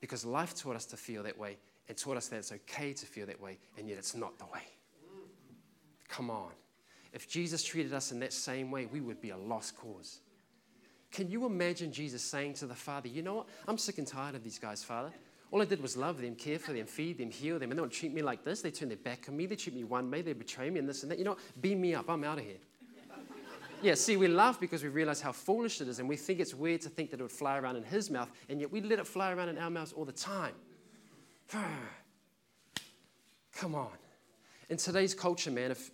Because 0.00 0.24
life 0.24 0.54
taught 0.54 0.76
us 0.76 0.84
to 0.86 0.96
feel 0.96 1.22
that 1.22 1.38
way 1.38 1.58
and 1.88 1.96
taught 1.96 2.16
us 2.16 2.28
that 2.28 2.36
it's 2.36 2.52
okay 2.52 2.92
to 2.92 3.06
feel 3.06 3.26
that 3.26 3.40
way, 3.40 3.58
and 3.76 3.88
yet 3.88 3.98
it's 3.98 4.14
not 4.14 4.38
the 4.38 4.46
way. 4.46 4.62
Come 6.08 6.30
on. 6.30 6.50
If 7.12 7.28
Jesus 7.28 7.62
treated 7.62 7.92
us 7.92 8.12
in 8.12 8.20
that 8.20 8.32
same 8.32 8.70
way, 8.70 8.86
we 8.86 9.00
would 9.00 9.20
be 9.20 9.30
a 9.30 9.36
lost 9.36 9.76
cause. 9.76 10.20
Can 11.10 11.30
you 11.30 11.44
imagine 11.44 11.92
Jesus 11.92 12.22
saying 12.22 12.54
to 12.54 12.66
the 12.66 12.74
Father, 12.74 13.08
You 13.08 13.22
know 13.22 13.34
what? 13.34 13.48
I'm 13.68 13.76
sick 13.76 13.98
and 13.98 14.06
tired 14.06 14.34
of 14.34 14.42
these 14.42 14.58
guys, 14.58 14.82
Father. 14.82 15.12
All 15.52 15.60
I 15.60 15.66
did 15.66 15.82
was 15.82 15.98
love 15.98 16.20
them, 16.20 16.34
care 16.34 16.58
for 16.58 16.72
them, 16.72 16.86
feed 16.86 17.18
them, 17.18 17.30
heal 17.30 17.58
them, 17.58 17.70
and 17.70 17.78
they 17.78 17.82
don't 17.82 17.92
treat 17.92 18.12
me 18.14 18.22
like 18.22 18.42
this. 18.42 18.62
They 18.62 18.70
turn 18.70 18.88
their 18.88 18.96
back 18.96 19.26
on 19.28 19.36
me. 19.36 19.44
They 19.44 19.54
treat 19.54 19.76
me 19.76 19.84
one 19.84 20.10
way. 20.10 20.22
They 20.22 20.32
betray 20.32 20.70
me 20.70 20.78
and 20.78 20.88
this 20.88 21.02
and 21.02 21.12
that. 21.12 21.18
You 21.18 21.24
know, 21.24 21.36
beam 21.60 21.78
me 21.82 21.94
up. 21.94 22.08
I'm 22.08 22.24
out 22.24 22.38
of 22.38 22.44
here. 22.44 22.56
Yeah, 23.82 23.94
see, 23.94 24.16
we 24.16 24.28
laugh 24.28 24.58
because 24.58 24.82
we 24.82 24.88
realize 24.88 25.20
how 25.20 25.32
foolish 25.32 25.80
it 25.82 25.88
is, 25.88 25.98
and 25.98 26.08
we 26.08 26.16
think 26.16 26.40
it's 26.40 26.54
weird 26.54 26.80
to 26.82 26.88
think 26.88 27.10
that 27.10 27.20
it 27.20 27.22
would 27.22 27.32
fly 27.32 27.58
around 27.58 27.76
in 27.76 27.82
his 27.82 28.10
mouth, 28.10 28.30
and 28.48 28.60
yet 28.60 28.72
we 28.72 28.80
let 28.80 28.98
it 28.98 29.06
fly 29.06 29.32
around 29.32 29.50
in 29.50 29.58
our 29.58 29.70
mouths 29.70 29.92
all 29.92 30.04
the 30.04 30.12
time. 30.12 30.54
Come 33.52 33.74
on. 33.74 33.90
In 34.70 34.78
today's 34.78 35.14
culture, 35.14 35.50
man, 35.50 35.72
if, 35.72 35.90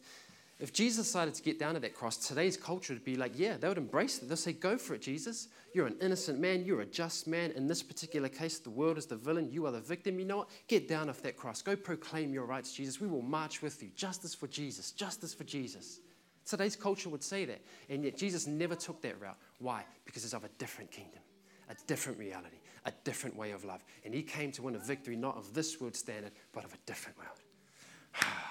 if 0.61 0.73
Jesus 0.73 1.07
decided 1.07 1.35
to 1.35 1.43
get 1.43 1.61
down 1.61 1.75
to 1.75 1.81
that 1.81 1.95
cross, 1.95 2.17
today's 2.17 2.57
culture 2.57 2.93
would 2.93 3.05
be 3.05 3.15
like, 3.15 3.33
yeah, 3.37 3.57
they 3.57 3.69
would 3.69 3.79
embrace 3.79 4.19
it. 4.19 4.27
They'll 4.27 4.37
say, 4.37 4.53
go 4.53 4.77
for 4.77 4.95
it, 4.95 5.03
Jesus. 5.03 5.49
You're 5.73 5.87
an 5.87 5.95
innocent 6.01 6.41
man. 6.41 6.65
You're 6.65 6.81
a 6.81 6.87
just 6.87 7.29
man. 7.29 7.53
In 7.53 7.69
this 7.69 7.81
particular 7.81 8.29
case, 8.29 8.59
the 8.59 8.71
world 8.71 8.99
is 8.99 9.07
the 9.07 9.15
villain. 9.15 9.53
You 9.53 9.67
are 9.67 9.71
the 9.71 9.81
victim. 9.81 10.19
You 10.19 10.25
know 10.25 10.39
what? 10.39 10.51
Get 10.67 10.89
down 10.89 11.09
off 11.09 11.23
that 11.23 11.37
cross. 11.37 11.63
Go 11.63 11.77
proclaim 11.77 12.33
your 12.33 12.45
rights, 12.45 12.73
Jesus. 12.73 13.01
We 13.01 13.07
will 13.07 13.23
march 13.23 13.63
with 13.63 13.81
you. 13.85 13.91
Justice 13.95 14.35
for 14.35 14.49
Jesus. 14.49 14.91
Justice 14.91 15.33
for 15.33 15.45
Jesus. 15.45 16.01
Today's 16.45 16.75
culture 16.75 17.09
would 17.09 17.23
say 17.23 17.45
that. 17.45 17.61
And 17.89 18.03
yet 18.03 18.17
Jesus 18.17 18.49
never 18.49 18.75
took 18.75 19.01
that 19.03 19.21
route. 19.21 19.39
Why? 19.61 19.85
Because 20.07 20.25
it's 20.25 20.35
of 20.35 20.43
a 20.43 20.51
different 20.59 20.91
kingdom, 20.91 21.21
a 21.71 21.77
different 21.87 22.19
reality, 22.19 22.57
a 22.85 22.93
different 23.05 23.37
way 23.37 23.53
of 23.53 23.65
love. 23.65 23.85
And 24.05 24.13
he 24.13 24.23
came 24.23 24.51
to 24.53 24.63
win 24.63 24.75
a 24.75 24.81
victory 24.81 25.15
not 25.15 25.37
of 25.37 25.55
this 25.55 25.81
world 25.81 25.95
standard, 25.95 26.33
but 26.53 26.65
of 26.65 26.75
a 26.75 26.79
different 26.85 27.17
world. 27.17 27.39
Ah. 28.21 28.48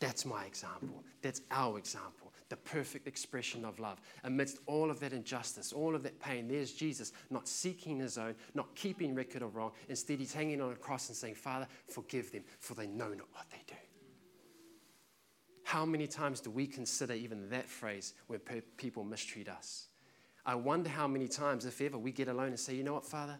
That's 0.00 0.24
my 0.24 0.44
example. 0.44 1.04
That's 1.22 1.40
our 1.50 1.78
example. 1.78 2.32
The 2.48 2.56
perfect 2.56 3.06
expression 3.06 3.64
of 3.64 3.78
love. 3.78 4.00
Amidst 4.24 4.58
all 4.66 4.90
of 4.90 5.00
that 5.00 5.12
injustice, 5.12 5.72
all 5.72 5.94
of 5.94 6.02
that 6.02 6.20
pain, 6.20 6.46
there's 6.46 6.72
Jesus 6.72 7.12
not 7.30 7.48
seeking 7.48 7.98
his 7.98 8.18
own, 8.18 8.34
not 8.54 8.74
keeping 8.74 9.14
record 9.14 9.42
of 9.42 9.56
wrong. 9.56 9.72
Instead, 9.88 10.18
he's 10.18 10.34
hanging 10.34 10.60
on 10.60 10.72
a 10.72 10.76
cross 10.76 11.08
and 11.08 11.16
saying, 11.16 11.36
Father, 11.36 11.66
forgive 11.88 12.32
them, 12.32 12.42
for 12.58 12.74
they 12.74 12.86
know 12.86 13.08
not 13.08 13.28
what 13.32 13.48
they 13.50 13.62
do. 13.66 13.74
How 15.64 15.86
many 15.86 16.06
times 16.06 16.40
do 16.40 16.50
we 16.50 16.66
consider 16.66 17.14
even 17.14 17.48
that 17.48 17.68
phrase 17.68 18.14
when 18.26 18.40
people 18.76 19.02
mistreat 19.02 19.48
us? 19.48 19.88
I 20.46 20.54
wonder 20.54 20.90
how 20.90 21.08
many 21.08 21.26
times, 21.26 21.64
if 21.64 21.80
ever, 21.80 21.96
we 21.96 22.12
get 22.12 22.28
alone 22.28 22.48
and 22.48 22.60
say, 22.60 22.74
You 22.74 22.84
know 22.84 22.94
what, 22.94 23.06
Father? 23.06 23.38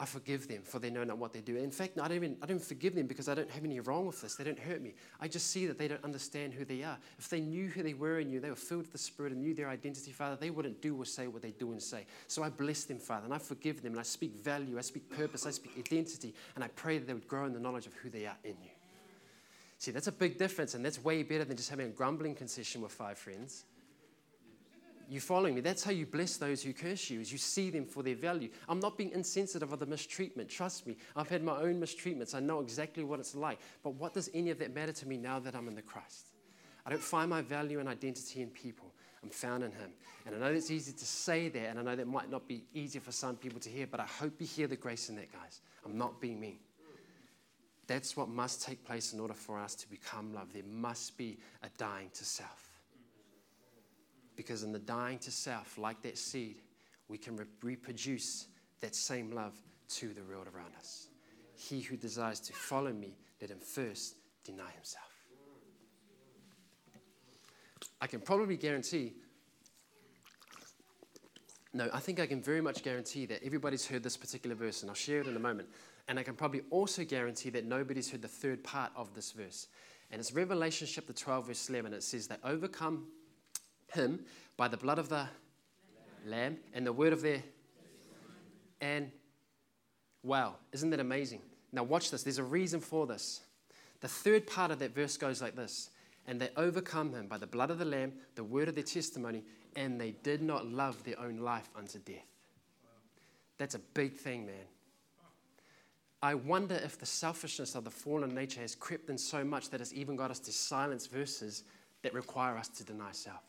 I 0.00 0.06
forgive 0.06 0.48
them 0.48 0.62
for 0.64 0.78
they 0.78 0.88
know 0.88 1.04
not 1.04 1.18
what 1.18 1.34
they 1.34 1.42
do. 1.42 1.56
In 1.56 1.70
fact, 1.70 1.98
I 1.98 2.08
don't, 2.08 2.16
even, 2.16 2.36
I 2.42 2.46
don't 2.46 2.62
forgive 2.62 2.94
them 2.94 3.06
because 3.06 3.28
I 3.28 3.34
don't 3.34 3.50
have 3.50 3.62
any 3.62 3.80
wrong 3.80 4.06
with 4.06 4.22
this. 4.22 4.34
They 4.34 4.44
don't 4.44 4.58
hurt 4.58 4.80
me. 4.80 4.94
I 5.20 5.28
just 5.28 5.48
see 5.48 5.66
that 5.66 5.76
they 5.76 5.88
don't 5.88 6.02
understand 6.02 6.54
who 6.54 6.64
they 6.64 6.82
are. 6.82 6.96
If 7.18 7.28
they 7.28 7.40
knew 7.40 7.68
who 7.68 7.82
they 7.82 7.92
were 7.92 8.18
in 8.18 8.30
you, 8.30 8.40
they 8.40 8.48
were 8.48 8.56
filled 8.56 8.84
with 8.84 8.92
the 8.92 8.98
Spirit 8.98 9.32
and 9.32 9.42
knew 9.42 9.52
their 9.52 9.68
identity, 9.68 10.10
Father, 10.10 10.36
they 10.40 10.48
wouldn't 10.48 10.80
do 10.80 10.96
or 10.96 11.04
say 11.04 11.26
what 11.26 11.42
they 11.42 11.50
do 11.50 11.72
and 11.72 11.82
say. 11.82 12.06
So 12.28 12.42
I 12.42 12.48
bless 12.48 12.84
them, 12.84 12.98
Father, 12.98 13.26
and 13.26 13.34
I 13.34 13.38
forgive 13.38 13.82
them, 13.82 13.92
and 13.92 14.00
I 14.00 14.04
speak 14.04 14.36
value, 14.36 14.78
I 14.78 14.80
speak 14.80 15.10
purpose, 15.10 15.44
I 15.44 15.50
speak 15.50 15.72
identity, 15.78 16.34
and 16.54 16.64
I 16.64 16.68
pray 16.68 16.96
that 16.96 17.06
they 17.06 17.12
would 17.12 17.28
grow 17.28 17.44
in 17.44 17.52
the 17.52 17.60
knowledge 17.60 17.86
of 17.86 17.92
who 17.92 18.08
they 18.08 18.24
are 18.24 18.38
in 18.42 18.56
you. 18.62 18.70
See, 19.76 19.90
that's 19.90 20.06
a 20.06 20.12
big 20.12 20.38
difference, 20.38 20.72
and 20.72 20.82
that's 20.82 21.04
way 21.04 21.22
better 21.22 21.44
than 21.44 21.58
just 21.58 21.68
having 21.68 21.86
a 21.86 21.90
grumbling 21.90 22.34
concession 22.34 22.80
with 22.80 22.92
five 22.92 23.18
friends. 23.18 23.64
You 25.10 25.18
following 25.18 25.56
me? 25.56 25.60
That's 25.60 25.82
how 25.82 25.90
you 25.90 26.06
bless 26.06 26.36
those 26.36 26.62
who 26.62 26.72
curse 26.72 27.10
you, 27.10 27.18
is 27.18 27.32
you 27.32 27.38
see 27.38 27.68
them 27.70 27.84
for 27.84 28.04
their 28.04 28.14
value. 28.14 28.48
I'm 28.68 28.78
not 28.78 28.96
being 28.96 29.10
insensitive 29.10 29.72
of 29.72 29.80
the 29.80 29.86
mistreatment. 29.86 30.48
Trust 30.48 30.86
me. 30.86 30.96
I've 31.16 31.28
had 31.28 31.42
my 31.42 31.56
own 31.60 31.80
mistreatments. 31.80 32.32
I 32.32 32.38
know 32.38 32.60
exactly 32.60 33.02
what 33.02 33.18
it's 33.18 33.34
like. 33.34 33.58
But 33.82 33.94
what 33.94 34.14
does 34.14 34.30
any 34.34 34.50
of 34.50 34.60
that 34.60 34.72
matter 34.72 34.92
to 34.92 35.08
me 35.08 35.16
now 35.16 35.40
that 35.40 35.56
I'm 35.56 35.66
in 35.66 35.74
the 35.74 35.82
Christ? 35.82 36.28
I 36.86 36.90
don't 36.90 37.02
find 37.02 37.28
my 37.28 37.42
value 37.42 37.80
and 37.80 37.88
identity 37.88 38.40
in 38.40 38.50
people. 38.50 38.92
I'm 39.24 39.30
found 39.30 39.64
in 39.64 39.72
Him. 39.72 39.90
And 40.26 40.36
I 40.36 40.38
know 40.38 40.54
it's 40.54 40.70
easy 40.70 40.92
to 40.92 41.04
say 41.04 41.48
that, 41.48 41.70
and 41.70 41.80
I 41.80 41.82
know 41.82 41.96
that 41.96 42.06
might 42.06 42.30
not 42.30 42.46
be 42.46 42.62
easy 42.72 43.00
for 43.00 43.10
some 43.10 43.34
people 43.34 43.58
to 43.58 43.68
hear, 43.68 43.88
but 43.88 43.98
I 43.98 44.06
hope 44.06 44.34
you 44.38 44.46
hear 44.46 44.68
the 44.68 44.76
grace 44.76 45.08
in 45.08 45.16
that, 45.16 45.32
guys. 45.32 45.60
I'm 45.84 45.98
not 45.98 46.20
being 46.20 46.38
mean. 46.38 46.58
That's 47.88 48.16
what 48.16 48.28
must 48.28 48.62
take 48.62 48.84
place 48.84 49.12
in 49.12 49.18
order 49.18 49.34
for 49.34 49.58
us 49.58 49.74
to 49.74 49.90
become 49.90 50.32
love. 50.32 50.52
There 50.52 50.62
must 50.70 51.18
be 51.18 51.40
a 51.64 51.68
dying 51.76 52.10
to 52.14 52.24
self. 52.24 52.69
Because 54.40 54.62
in 54.62 54.72
the 54.72 54.78
dying 54.78 55.18
to 55.18 55.30
self, 55.30 55.76
like 55.76 56.00
that 56.00 56.16
seed, 56.16 56.62
we 57.08 57.18
can 57.18 57.36
re- 57.36 57.44
reproduce 57.62 58.46
that 58.80 58.94
same 58.94 59.32
love 59.32 59.52
to 59.90 60.14
the 60.14 60.22
world 60.22 60.46
around 60.56 60.72
us. 60.78 61.08
He 61.54 61.82
who 61.82 61.94
desires 61.94 62.40
to 62.40 62.54
follow 62.54 62.90
me, 62.90 63.18
let 63.42 63.50
him 63.50 63.58
first 63.58 64.14
deny 64.42 64.70
himself. 64.70 65.04
I 68.00 68.06
can 68.06 68.22
probably 68.22 68.56
guarantee, 68.56 69.12
no, 71.74 71.90
I 71.92 72.00
think 72.00 72.18
I 72.18 72.24
can 72.24 72.40
very 72.40 72.62
much 72.62 72.82
guarantee 72.82 73.26
that 73.26 73.44
everybody's 73.44 73.86
heard 73.86 74.02
this 74.02 74.16
particular 74.16 74.56
verse, 74.56 74.80
and 74.80 74.88
I'll 74.88 74.96
share 74.96 75.20
it 75.20 75.26
in 75.26 75.36
a 75.36 75.38
moment. 75.38 75.68
And 76.08 76.18
I 76.18 76.22
can 76.22 76.34
probably 76.34 76.62
also 76.70 77.04
guarantee 77.04 77.50
that 77.50 77.66
nobody's 77.66 78.10
heard 78.10 78.22
the 78.22 78.28
third 78.28 78.64
part 78.64 78.90
of 78.96 79.12
this 79.12 79.32
verse. 79.32 79.66
And 80.10 80.18
it's 80.18 80.32
Revelation 80.32 80.88
chapter 80.90 81.12
12, 81.12 81.48
verse 81.48 81.68
11. 81.68 81.92
It 81.92 82.02
says, 82.02 82.26
They 82.26 82.36
overcome 82.42 83.04
him 83.92 84.20
by 84.56 84.68
the 84.68 84.76
blood 84.76 84.98
of 84.98 85.08
the 85.08 85.26
lamb 86.26 86.58
and 86.74 86.86
the 86.86 86.92
word 86.92 87.12
of 87.12 87.22
their. 87.22 87.42
And 88.80 89.10
wow, 90.22 90.56
isn't 90.72 90.90
that 90.90 91.00
amazing? 91.00 91.40
Now, 91.72 91.82
watch 91.82 92.10
this. 92.10 92.22
There's 92.22 92.38
a 92.38 92.44
reason 92.44 92.80
for 92.80 93.06
this. 93.06 93.40
The 94.00 94.08
third 94.08 94.46
part 94.46 94.70
of 94.70 94.78
that 94.78 94.94
verse 94.94 95.16
goes 95.16 95.42
like 95.42 95.54
this 95.54 95.90
And 96.26 96.40
they 96.40 96.50
overcome 96.56 97.12
him 97.12 97.26
by 97.26 97.38
the 97.38 97.46
blood 97.46 97.70
of 97.70 97.78
the 97.78 97.84
lamb, 97.84 98.12
the 98.34 98.44
word 98.44 98.68
of 98.68 98.74
their 98.74 98.84
testimony, 98.84 99.44
and 99.76 100.00
they 100.00 100.12
did 100.22 100.42
not 100.42 100.66
love 100.66 101.02
their 101.04 101.18
own 101.20 101.38
life 101.38 101.68
unto 101.76 101.98
death. 101.98 102.24
That's 103.58 103.74
a 103.74 103.80
big 103.94 104.14
thing, 104.14 104.46
man. 104.46 104.66
I 106.22 106.34
wonder 106.34 106.74
if 106.74 106.98
the 106.98 107.06
selfishness 107.06 107.74
of 107.74 107.84
the 107.84 107.90
fallen 107.90 108.34
nature 108.34 108.60
has 108.60 108.74
crept 108.74 109.08
in 109.08 109.16
so 109.16 109.42
much 109.42 109.70
that 109.70 109.80
it's 109.80 109.92
even 109.92 110.16
got 110.16 110.30
us 110.30 110.38
to 110.40 110.52
silence 110.52 111.06
verses 111.06 111.64
that 112.02 112.12
require 112.12 112.56
us 112.56 112.68
to 112.68 112.84
deny 112.84 113.12
self. 113.12 113.42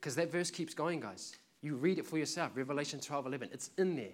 Because 0.00 0.14
that 0.16 0.30
verse 0.30 0.50
keeps 0.50 0.74
going, 0.74 1.00
guys. 1.00 1.36
You 1.60 1.74
read 1.74 1.98
it 1.98 2.06
for 2.06 2.18
yourself, 2.18 2.52
Revelation 2.54 3.00
12 3.00 3.26
11. 3.26 3.48
It's 3.52 3.70
in 3.78 3.96
there. 3.96 4.12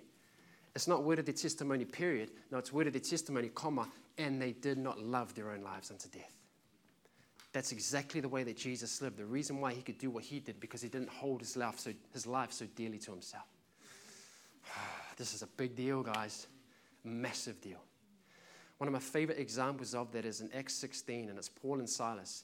It's 0.74 0.88
not 0.88 1.04
word 1.04 1.18
of 1.18 1.26
their 1.26 1.34
testimony, 1.34 1.84
period. 1.84 2.30
No, 2.50 2.58
it's 2.58 2.72
word 2.72 2.86
of 2.86 2.94
their 2.94 3.00
testimony, 3.00 3.48
comma, 3.48 3.88
and 4.18 4.40
they 4.40 4.52
did 4.52 4.78
not 4.78 4.98
love 4.98 5.34
their 5.34 5.50
own 5.50 5.62
lives 5.62 5.90
unto 5.90 6.08
death. 6.08 6.36
That's 7.52 7.70
exactly 7.70 8.20
the 8.20 8.28
way 8.28 8.42
that 8.42 8.56
Jesus 8.56 9.00
lived. 9.00 9.18
The 9.18 9.24
reason 9.24 9.60
why 9.60 9.72
he 9.72 9.82
could 9.82 9.98
do 9.98 10.10
what 10.10 10.24
he 10.24 10.40
did, 10.40 10.58
because 10.58 10.82
he 10.82 10.88
didn't 10.88 11.10
hold 11.10 11.40
his 11.40 11.56
life 11.56 11.78
so, 11.78 11.92
his 12.12 12.26
life 12.26 12.52
so 12.52 12.66
dearly 12.74 12.98
to 12.98 13.12
himself. 13.12 13.44
this 15.16 15.34
is 15.34 15.42
a 15.42 15.46
big 15.46 15.76
deal, 15.76 16.02
guys. 16.02 16.48
Massive 17.04 17.60
deal. 17.60 17.78
One 18.78 18.88
of 18.88 18.92
my 18.92 18.98
favorite 18.98 19.38
examples 19.38 19.94
of 19.94 20.10
that 20.12 20.24
is 20.24 20.40
in 20.40 20.50
Acts 20.52 20.74
16, 20.74 21.28
and 21.28 21.38
it's 21.38 21.48
Paul 21.48 21.78
and 21.78 21.88
Silas. 21.88 22.42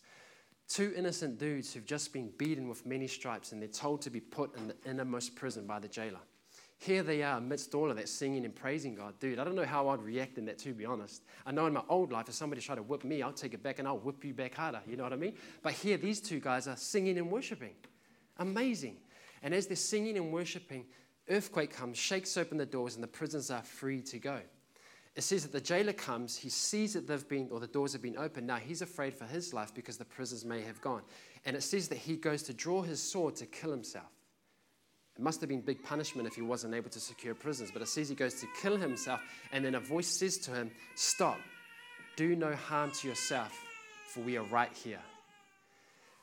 Two 0.70 0.94
innocent 0.96 1.36
dudes 1.36 1.74
who've 1.74 1.84
just 1.84 2.12
been 2.12 2.30
beaten 2.38 2.68
with 2.68 2.86
many 2.86 3.08
stripes, 3.08 3.50
and 3.50 3.60
they're 3.60 3.68
told 3.68 4.00
to 4.02 4.08
be 4.08 4.20
put 4.20 4.56
in 4.56 4.68
the 4.68 4.76
innermost 4.86 5.34
prison 5.34 5.66
by 5.66 5.80
the 5.80 5.88
jailer. 5.88 6.20
Here 6.78 7.02
they 7.02 7.24
are 7.24 7.38
amidst 7.38 7.74
all 7.74 7.90
of 7.90 7.96
that 7.96 8.08
singing 8.08 8.44
and 8.44 8.54
praising 8.54 8.94
God. 8.94 9.18
Dude, 9.18 9.40
I 9.40 9.44
don't 9.44 9.56
know 9.56 9.64
how 9.64 9.88
I'd 9.88 10.00
react 10.00 10.38
in 10.38 10.44
that, 10.44 10.58
to 10.58 10.72
be 10.72 10.84
honest. 10.84 11.24
I 11.44 11.50
know 11.50 11.66
in 11.66 11.72
my 11.72 11.82
old 11.88 12.12
life, 12.12 12.28
if 12.28 12.36
somebody 12.36 12.62
tried 12.62 12.76
to 12.76 12.84
whip 12.84 13.02
me, 13.02 13.20
I'll 13.20 13.32
take 13.32 13.52
it 13.52 13.64
back 13.64 13.80
and 13.80 13.88
I'll 13.88 13.98
whip 13.98 14.24
you 14.24 14.32
back 14.32 14.54
harder. 14.54 14.80
You 14.86 14.96
know 14.96 15.02
what 15.02 15.12
I 15.12 15.16
mean? 15.16 15.34
But 15.60 15.72
here, 15.72 15.96
these 15.96 16.20
two 16.20 16.38
guys 16.38 16.68
are 16.68 16.76
singing 16.76 17.18
and 17.18 17.32
worshiping. 17.32 17.74
Amazing. 18.38 18.98
And 19.42 19.52
as 19.52 19.66
they're 19.66 19.74
singing 19.74 20.16
and 20.18 20.32
worshiping, 20.32 20.86
earthquake 21.28 21.74
comes, 21.74 21.98
shakes 21.98 22.36
open 22.36 22.58
the 22.58 22.64
doors, 22.64 22.94
and 22.94 23.02
the 23.02 23.08
prisoners 23.08 23.50
are 23.50 23.64
free 23.64 24.02
to 24.02 24.20
go. 24.20 24.38
It 25.16 25.22
says 25.22 25.42
that 25.42 25.52
the 25.52 25.60
jailer 25.60 25.92
comes, 25.92 26.36
he 26.36 26.48
sees 26.48 26.94
that 26.94 27.06
they've 27.06 27.28
been, 27.28 27.48
or 27.50 27.58
the 27.58 27.66
doors 27.66 27.92
have 27.92 28.02
been 28.02 28.16
opened. 28.16 28.46
Now 28.46 28.56
he's 28.56 28.80
afraid 28.80 29.14
for 29.14 29.24
his 29.24 29.52
life 29.52 29.74
because 29.74 29.96
the 29.96 30.04
prisoners 30.04 30.44
may 30.44 30.62
have 30.62 30.80
gone. 30.80 31.02
And 31.44 31.56
it 31.56 31.62
says 31.62 31.88
that 31.88 31.98
he 31.98 32.16
goes 32.16 32.44
to 32.44 32.54
draw 32.54 32.82
his 32.82 33.02
sword 33.02 33.36
to 33.36 33.46
kill 33.46 33.70
himself. 33.70 34.06
It 35.16 35.22
must 35.22 35.40
have 35.40 35.48
been 35.48 35.60
big 35.60 35.82
punishment 35.82 36.28
if 36.28 36.34
he 36.34 36.42
wasn't 36.42 36.74
able 36.74 36.90
to 36.90 37.00
secure 37.00 37.34
prisoners, 37.34 37.70
but 37.72 37.82
it 37.82 37.88
says 37.88 38.08
he 38.08 38.14
goes 38.14 38.40
to 38.40 38.46
kill 38.62 38.76
himself, 38.76 39.20
and 39.52 39.64
then 39.64 39.74
a 39.74 39.80
voice 39.80 40.06
says 40.06 40.38
to 40.38 40.52
him, 40.52 40.70
Stop, 40.94 41.38
do 42.16 42.36
no 42.36 42.54
harm 42.54 42.92
to 42.92 43.08
yourself, 43.08 43.52
for 44.06 44.20
we 44.20 44.38
are 44.38 44.44
right 44.44 44.72
here. 44.72 45.00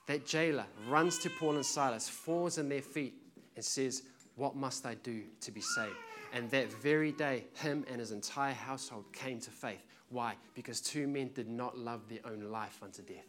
That 0.08 0.26
jailer 0.26 0.65
runs 0.88 1.19
to 1.19 1.30
Paul 1.30 1.56
and 1.56 1.65
Silas, 1.65 2.08
falls 2.08 2.58
on 2.58 2.69
their 2.69 2.82
feet, 2.82 3.13
and 3.56 3.63
says, 3.63 4.04
What 4.36 4.56
must 4.56 4.86
I 4.86 4.95
do 4.95 5.23
to 5.41 5.52
be 5.52 5.62
saved? 5.62 5.95
And 6.38 6.52
that 6.52 6.71
very 6.71 7.12
day, 7.12 7.45
him 7.56 7.84
and 7.89 8.00
his 8.00 8.12
entire 8.12 8.54
household 8.54 9.06
came 9.12 9.39
to 9.39 9.50
faith. 9.50 9.84
Why? 10.10 10.36
Because 10.54 10.80
two 10.80 11.08
men 11.08 11.32
did 11.34 11.50
not 11.50 11.80
love 11.80 12.08
their 12.08 12.19
own 12.26 12.52
life 12.52 12.80
unto 12.84 13.02
death. 13.02 13.26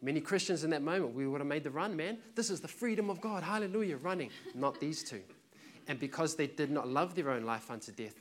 Many 0.00 0.20
Christians 0.20 0.62
in 0.62 0.70
that 0.70 0.82
moment, 0.82 1.12
we 1.12 1.26
would 1.26 1.40
have 1.40 1.48
made 1.48 1.64
the 1.64 1.72
run, 1.72 1.96
man. 1.96 2.18
This 2.36 2.50
is 2.50 2.60
the 2.60 2.68
freedom 2.68 3.10
of 3.10 3.20
God. 3.20 3.42
Hallelujah, 3.42 3.96
running. 3.96 4.30
Not 4.54 4.78
these 4.78 5.02
two. 5.02 5.22
And 5.88 5.98
because 5.98 6.36
they 6.36 6.46
did 6.46 6.70
not 6.70 6.86
love 6.86 7.16
their 7.16 7.30
own 7.30 7.42
life 7.42 7.68
unto 7.68 7.90
death, 7.90 8.14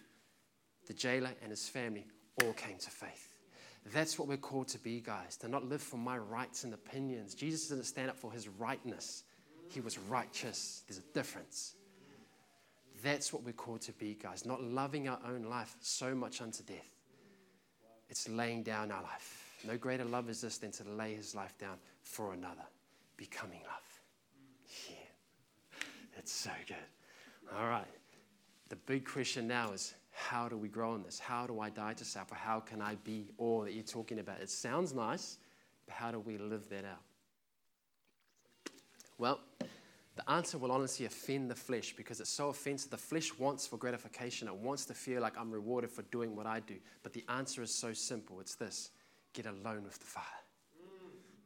the 0.88 0.94
jailer 0.94 1.30
and 1.44 1.52
his 1.52 1.70
family 1.70 2.08
all 2.44 2.54
came 2.54 2.80
to 2.80 2.90
faith. 2.90 3.36
That's 3.94 4.18
what 4.18 4.28
we're 4.28 4.38
called 4.38 4.70
to 4.70 4.80
be, 4.80 5.02
guys, 5.02 5.38
to 5.38 5.48
not 5.48 5.70
live 5.70 5.84
for 5.84 5.98
my 5.98 6.18
rights 6.18 6.64
and 6.64 6.74
opinions. 6.74 7.36
Jesus 7.36 7.68
didn't 7.68 7.84
stand 7.84 8.10
up 8.10 8.18
for 8.18 8.32
his 8.32 8.48
rightness, 8.48 9.24
he 9.70 9.82
was 9.82 10.00
righteous. 10.00 10.82
There's 10.88 10.98
a 10.98 11.14
difference. 11.14 11.76
That's 13.04 13.32
what 13.32 13.44
we're 13.44 13.52
called 13.52 13.82
to 13.82 13.94
be, 13.94 14.18
guys. 14.22 14.46
Not 14.46 14.64
loving 14.64 15.08
our 15.08 15.20
own 15.28 15.44
life 15.44 15.76
so 15.82 16.16
much 16.16 16.42
unto 16.42 16.64
death. 16.64 16.90
It's 18.10 18.28
laying 18.30 18.64
down 18.64 18.92
our 18.92 19.02
life. 19.04 19.44
No 19.66 19.78
greater 19.78 20.06
love 20.06 20.30
is 20.30 20.42
this 20.42 20.58
than 20.58 20.72
to 20.72 20.84
lay 20.84 21.14
his 21.14 21.36
life 21.36 21.58
down 21.58 21.78
for 22.04 22.34
another, 22.34 22.66
becoming 23.18 23.60
love. 23.64 24.02
Yeah. 24.90 24.96
It's 26.18 26.32
so 26.32 26.52
good. 26.68 26.78
All 27.58 27.68
right. 27.68 27.88
The 28.70 28.76
big 28.76 29.06
question 29.06 29.48
now 29.48 29.72
is 29.72 29.94
how 30.12 30.50
do 30.50 30.58
we 30.58 30.68
grow 30.68 30.96
in 30.96 31.04
this? 31.04 31.20
How 31.20 31.46
do 31.48 31.60
I 31.60 31.70
die 31.70 31.94
to 31.94 32.06
self? 32.06 32.32
Or 32.32 32.36
how 32.36 32.60
can 32.60 32.82
I 32.82 32.96
be 33.04 33.30
all 33.38 33.62
that 33.62 33.74
you're 33.74 33.84
talking 33.84 34.20
about? 34.20 34.42
It 34.42 34.50
sounds 34.50 34.94
nice, 34.94 35.38
but 35.86 35.96
how 35.96 36.12
do 36.12 36.20
we 36.20 36.38
live 36.38 36.68
that 36.70 36.86
out? 36.86 37.02
Well, 39.18 39.40
the 40.18 40.30
answer 40.32 40.58
will 40.58 40.72
honestly 40.72 41.06
offend 41.06 41.50
the 41.50 41.56
flesh 41.56 41.94
because 41.96 42.20
it's 42.20 42.32
so 42.32 42.50
offensive. 42.50 42.90
The 42.90 42.98
flesh 42.98 43.38
wants 43.38 43.68
for 43.68 43.78
gratification, 43.78 44.48
it 44.48 44.56
wants 44.56 44.84
to 44.86 44.96
feel 44.96 45.22
like 45.22 45.38
I'm 45.38 45.52
rewarded 45.52 45.92
for 45.92 46.02
doing 46.04 46.36
what 46.36 46.48
I 46.48 46.60
do. 46.60 46.76
But 47.04 47.14
the 47.14 47.24
answer 47.30 47.62
is 47.62 47.74
so 47.74 47.94
simple 47.94 48.40
it's 48.40 48.56
this 48.56 48.90
get 49.34 49.46
alone 49.46 49.84
with 49.84 50.00
the 50.00 50.06
Father, 50.06 50.26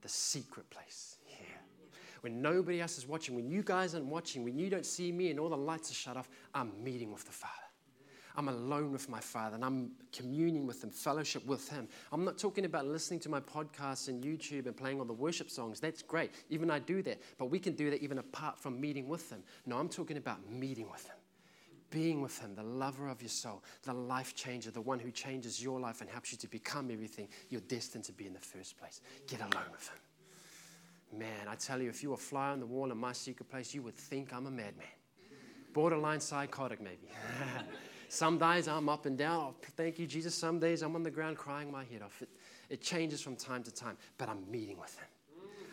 the 0.02 0.08
secret 0.08 0.70
place 0.70 1.18
here. 1.26 1.60
When 2.22 2.42
nobody 2.42 2.80
else 2.80 2.98
is 2.98 3.06
watching, 3.06 3.36
when 3.36 3.50
you 3.50 3.62
guys 3.62 3.94
aren't 3.94 4.06
watching, 4.06 4.46
when 4.46 4.58
you 4.58 4.70
don't 4.70 4.86
see 4.86 5.12
me 5.12 5.30
and 5.30 5.40
all 5.40 5.50
the 5.50 5.58
lights 5.58 5.92
are 5.92 5.96
shut 5.96 6.16
off, 6.16 6.30
I'm 6.56 6.72
meeting 6.82 7.12
with 7.12 7.26
the 7.26 7.32
Father. 7.34 7.61
I'm 8.36 8.48
alone 8.48 8.92
with 8.92 9.10
my 9.10 9.20
Father 9.20 9.56
and 9.56 9.66
I'm 9.66 9.92
communing 10.12 10.66
with 10.66 10.84
Him, 10.84 10.90
fellowship 10.90 11.46
with 11.46 11.70
Him. 11.70 11.88
I'm 12.12 12.24
not 12.24 12.38
talking 12.38 12.66
about 12.66 12.86
listening 12.86 13.20
to 13.22 13.30
my 13.30 13.40
podcasts 13.40 14.08
and 14.08 14.24
YouTube 14.24 14.66
and 14.66 14.76
playing 14.76 15.00
all 15.00 15.06
the 15.06 15.14
worship 15.14 15.50
songs. 15.50 15.80
That's 15.80 16.02
great. 16.02 16.32
Even 16.50 16.72
I 16.72 16.80
do 16.80 17.02
that. 17.04 17.22
But 17.38 17.46
we 17.46 17.60
can 17.60 17.74
do 17.74 17.90
that 17.90 18.02
even 18.02 18.18
apart 18.20 18.60
from 18.60 18.80
meeting 18.80 19.08
with 19.08 19.30
Him. 19.30 19.44
No, 19.66 19.78
I'm 19.78 19.90
talking 19.90 20.18
about 20.18 20.50
meeting 20.50 20.90
with 20.90 21.06
Him, 21.06 21.16
being 21.90 22.22
with 22.22 22.40
Him, 22.40 22.56
the 22.56 22.64
lover 22.64 23.10
of 23.10 23.22
your 23.22 23.30
soul, 23.30 23.64
the 23.84 23.94
life 23.94 24.36
changer, 24.36 24.72
the 24.72 24.82
one 24.82 25.00
who 25.00 25.12
changes 25.12 25.62
your 25.62 25.80
life 25.80 26.02
and 26.02 26.10
helps 26.10 26.32
you 26.32 26.38
to 26.40 26.48
become 26.48 26.90
everything 26.92 27.28
you're 27.50 27.62
destined 27.62 28.06
to 28.06 28.14
be 28.14 28.28
in 28.28 28.34
the 28.34 28.40
first 28.40 28.78
place. 28.78 29.02
Get 29.28 29.40
alone 29.40 29.72
with 29.72 29.90
Him. 29.90 31.20
Man, 31.20 31.48
I 31.50 31.56
tell 31.56 31.82
you, 31.82 31.90
if 31.90 32.04
you 32.04 32.12
were 32.12 32.18
fly 32.18 32.52
on 32.52 32.62
the 32.62 32.66
wall 32.66 32.90
in 32.90 32.98
my 32.98 33.12
secret 33.12 33.50
place, 33.50 33.74
you 33.74 33.82
would 33.82 33.96
think 33.96 34.34
I'm 34.34 34.48
a 34.48 34.52
madman. 34.52 34.88
Borderline 35.74 36.20
psychotic, 36.20 36.82
maybe. 36.82 37.08
Some 38.12 38.38
days 38.38 38.68
I'm 38.68 38.90
up 38.90 39.06
and 39.06 39.18
down. 39.18 39.40
Oh, 39.40 39.56
thank 39.78 39.98
you, 39.98 40.06
Jesus. 40.06 40.36
Some 40.36 40.60
days 40.60 40.82
I'm 40.82 40.98
on 40.98 41.02
the 41.02 41.10
ground 41.10 41.38
crying 41.38 41.72
my 41.72 41.86
head 41.86 42.02
off. 42.02 42.22
It, 42.22 42.28
it 42.70 42.82
changes 42.82 43.22
from 43.22 43.38
time 43.38 43.64
to 43.64 43.72
time, 43.72 43.96
but 44.18 44.28
I'm 44.28 44.44
meeting 44.52 44.78
with 44.78 44.94
Him. 45.00 45.08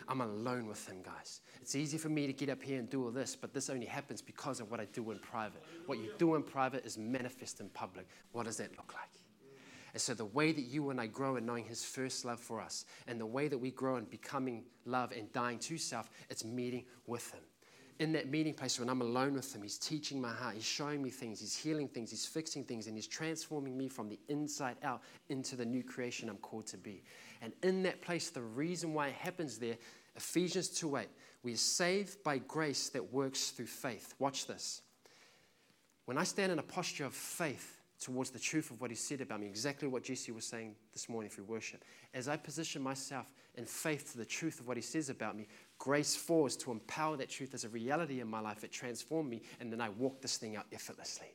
I'm 0.07 0.21
alone 0.21 0.65
with 0.65 0.87
Him, 0.87 1.01
guys. 1.03 1.41
It's 1.61 1.75
easy 1.75 1.97
for 1.97 2.07
me 2.07 2.27
to 2.27 2.31
get 2.31 2.47
up 2.47 2.63
here 2.63 2.79
and 2.79 2.89
do 2.89 3.03
all 3.03 3.11
this, 3.11 3.35
but 3.35 3.53
this 3.53 3.69
only 3.69 3.85
happens 3.85 4.21
because 4.21 4.61
of 4.61 4.71
what 4.71 4.79
I 4.79 4.85
do 4.85 5.11
in 5.11 5.19
private. 5.19 5.61
What 5.85 5.97
you 5.97 6.13
do 6.17 6.35
in 6.35 6.43
private 6.43 6.85
is 6.85 6.97
manifest 6.97 7.59
in 7.59 7.67
public. 7.71 8.07
What 8.31 8.45
does 8.45 8.55
that 8.55 8.71
look 8.77 8.93
like? 8.93 9.11
And 9.91 10.01
so, 10.01 10.13
the 10.13 10.23
way 10.23 10.53
that 10.53 10.61
you 10.61 10.91
and 10.91 11.01
I 11.01 11.07
grow 11.07 11.35
in 11.35 11.45
knowing 11.45 11.65
His 11.65 11.83
first 11.83 12.23
love 12.23 12.39
for 12.39 12.61
us, 12.61 12.85
and 13.05 13.19
the 13.19 13.25
way 13.25 13.49
that 13.49 13.57
we 13.57 13.71
grow 13.71 13.97
in 13.97 14.05
becoming 14.05 14.63
love 14.85 15.11
and 15.11 15.29
dying 15.33 15.59
to 15.59 15.77
self, 15.77 16.09
it's 16.29 16.45
meeting 16.45 16.85
with 17.05 17.29
Him 17.33 17.41
in 17.99 18.13
that 18.13 18.29
meeting 18.29 18.53
place 18.53 18.79
when 18.79 18.89
I'm 18.89 19.01
alone 19.01 19.33
with 19.33 19.53
Him, 19.53 19.61
He's 19.61 19.77
teaching 19.77 20.19
my 20.19 20.31
heart, 20.31 20.55
He's 20.55 20.65
showing 20.65 21.03
me 21.03 21.09
things, 21.09 21.41
He's 21.41 21.55
healing 21.55 21.87
things, 21.87 22.09
He's 22.09 22.25
fixing 22.25 22.63
things, 22.63 22.87
and 22.87 22.95
He's 22.95 23.07
transforming 23.07 23.77
me 23.77 23.89
from 23.89 24.09
the 24.09 24.19
inside 24.29 24.77
out 24.83 25.01
into 25.27 25.55
the 25.55 25.65
new 25.65 25.83
creation 25.83 26.29
I'm 26.29 26.37
called 26.37 26.65
to 26.67 26.77
be. 26.77 27.03
And 27.41 27.53
in 27.61 27.83
that 27.83 28.01
place, 28.01 28.29
the 28.29 28.41
reason 28.41 28.93
why 28.93 29.09
it 29.09 29.15
happens 29.15 29.57
there, 29.57 29.77
Ephesians 30.15 30.69
2 30.69 30.97
8, 30.97 31.07
we 31.43 31.53
are 31.53 31.57
saved 31.57 32.23
by 32.23 32.37
grace 32.39 32.89
that 32.89 33.13
works 33.13 33.51
through 33.51 33.67
faith. 33.67 34.13
Watch 34.17 34.47
this. 34.47 34.81
When 36.05 36.17
I 36.17 36.23
stand 36.23 36.51
in 36.51 36.59
a 36.59 36.63
posture 36.63 37.05
of 37.05 37.13
faith, 37.13 37.79
towards 37.99 38.29
the 38.29 38.39
truth 38.39 38.71
of 38.71 38.79
what 38.79 38.89
he 38.89 38.95
said 38.95 39.21
about 39.21 39.41
me, 39.41 39.47
exactly 39.47 39.87
what 39.87 40.03
Jesse 40.03 40.31
was 40.31 40.45
saying 40.45 40.75
this 40.93 41.09
morning 41.09 41.29
through 41.29 41.43
worship. 41.43 41.83
As 42.13 42.27
I 42.27 42.37
position 42.37 42.81
myself 42.81 43.33
in 43.55 43.65
faith 43.65 44.11
to 44.13 44.17
the 44.17 44.25
truth 44.25 44.59
of 44.59 44.67
what 44.67 44.77
he 44.77 44.83
says 44.83 45.09
about 45.09 45.35
me, 45.35 45.47
grace 45.79 46.15
falls 46.15 46.55
to 46.57 46.71
empower 46.71 47.17
that 47.17 47.29
truth 47.29 47.53
as 47.53 47.63
a 47.63 47.69
reality 47.69 48.19
in 48.19 48.27
my 48.27 48.39
life. 48.39 48.63
It 48.63 48.71
transformed 48.71 49.29
me, 49.29 49.41
and 49.59 49.71
then 49.71 49.81
I 49.81 49.89
walk 49.89 50.21
this 50.21 50.37
thing 50.37 50.55
out 50.55 50.65
effortlessly. 50.71 51.33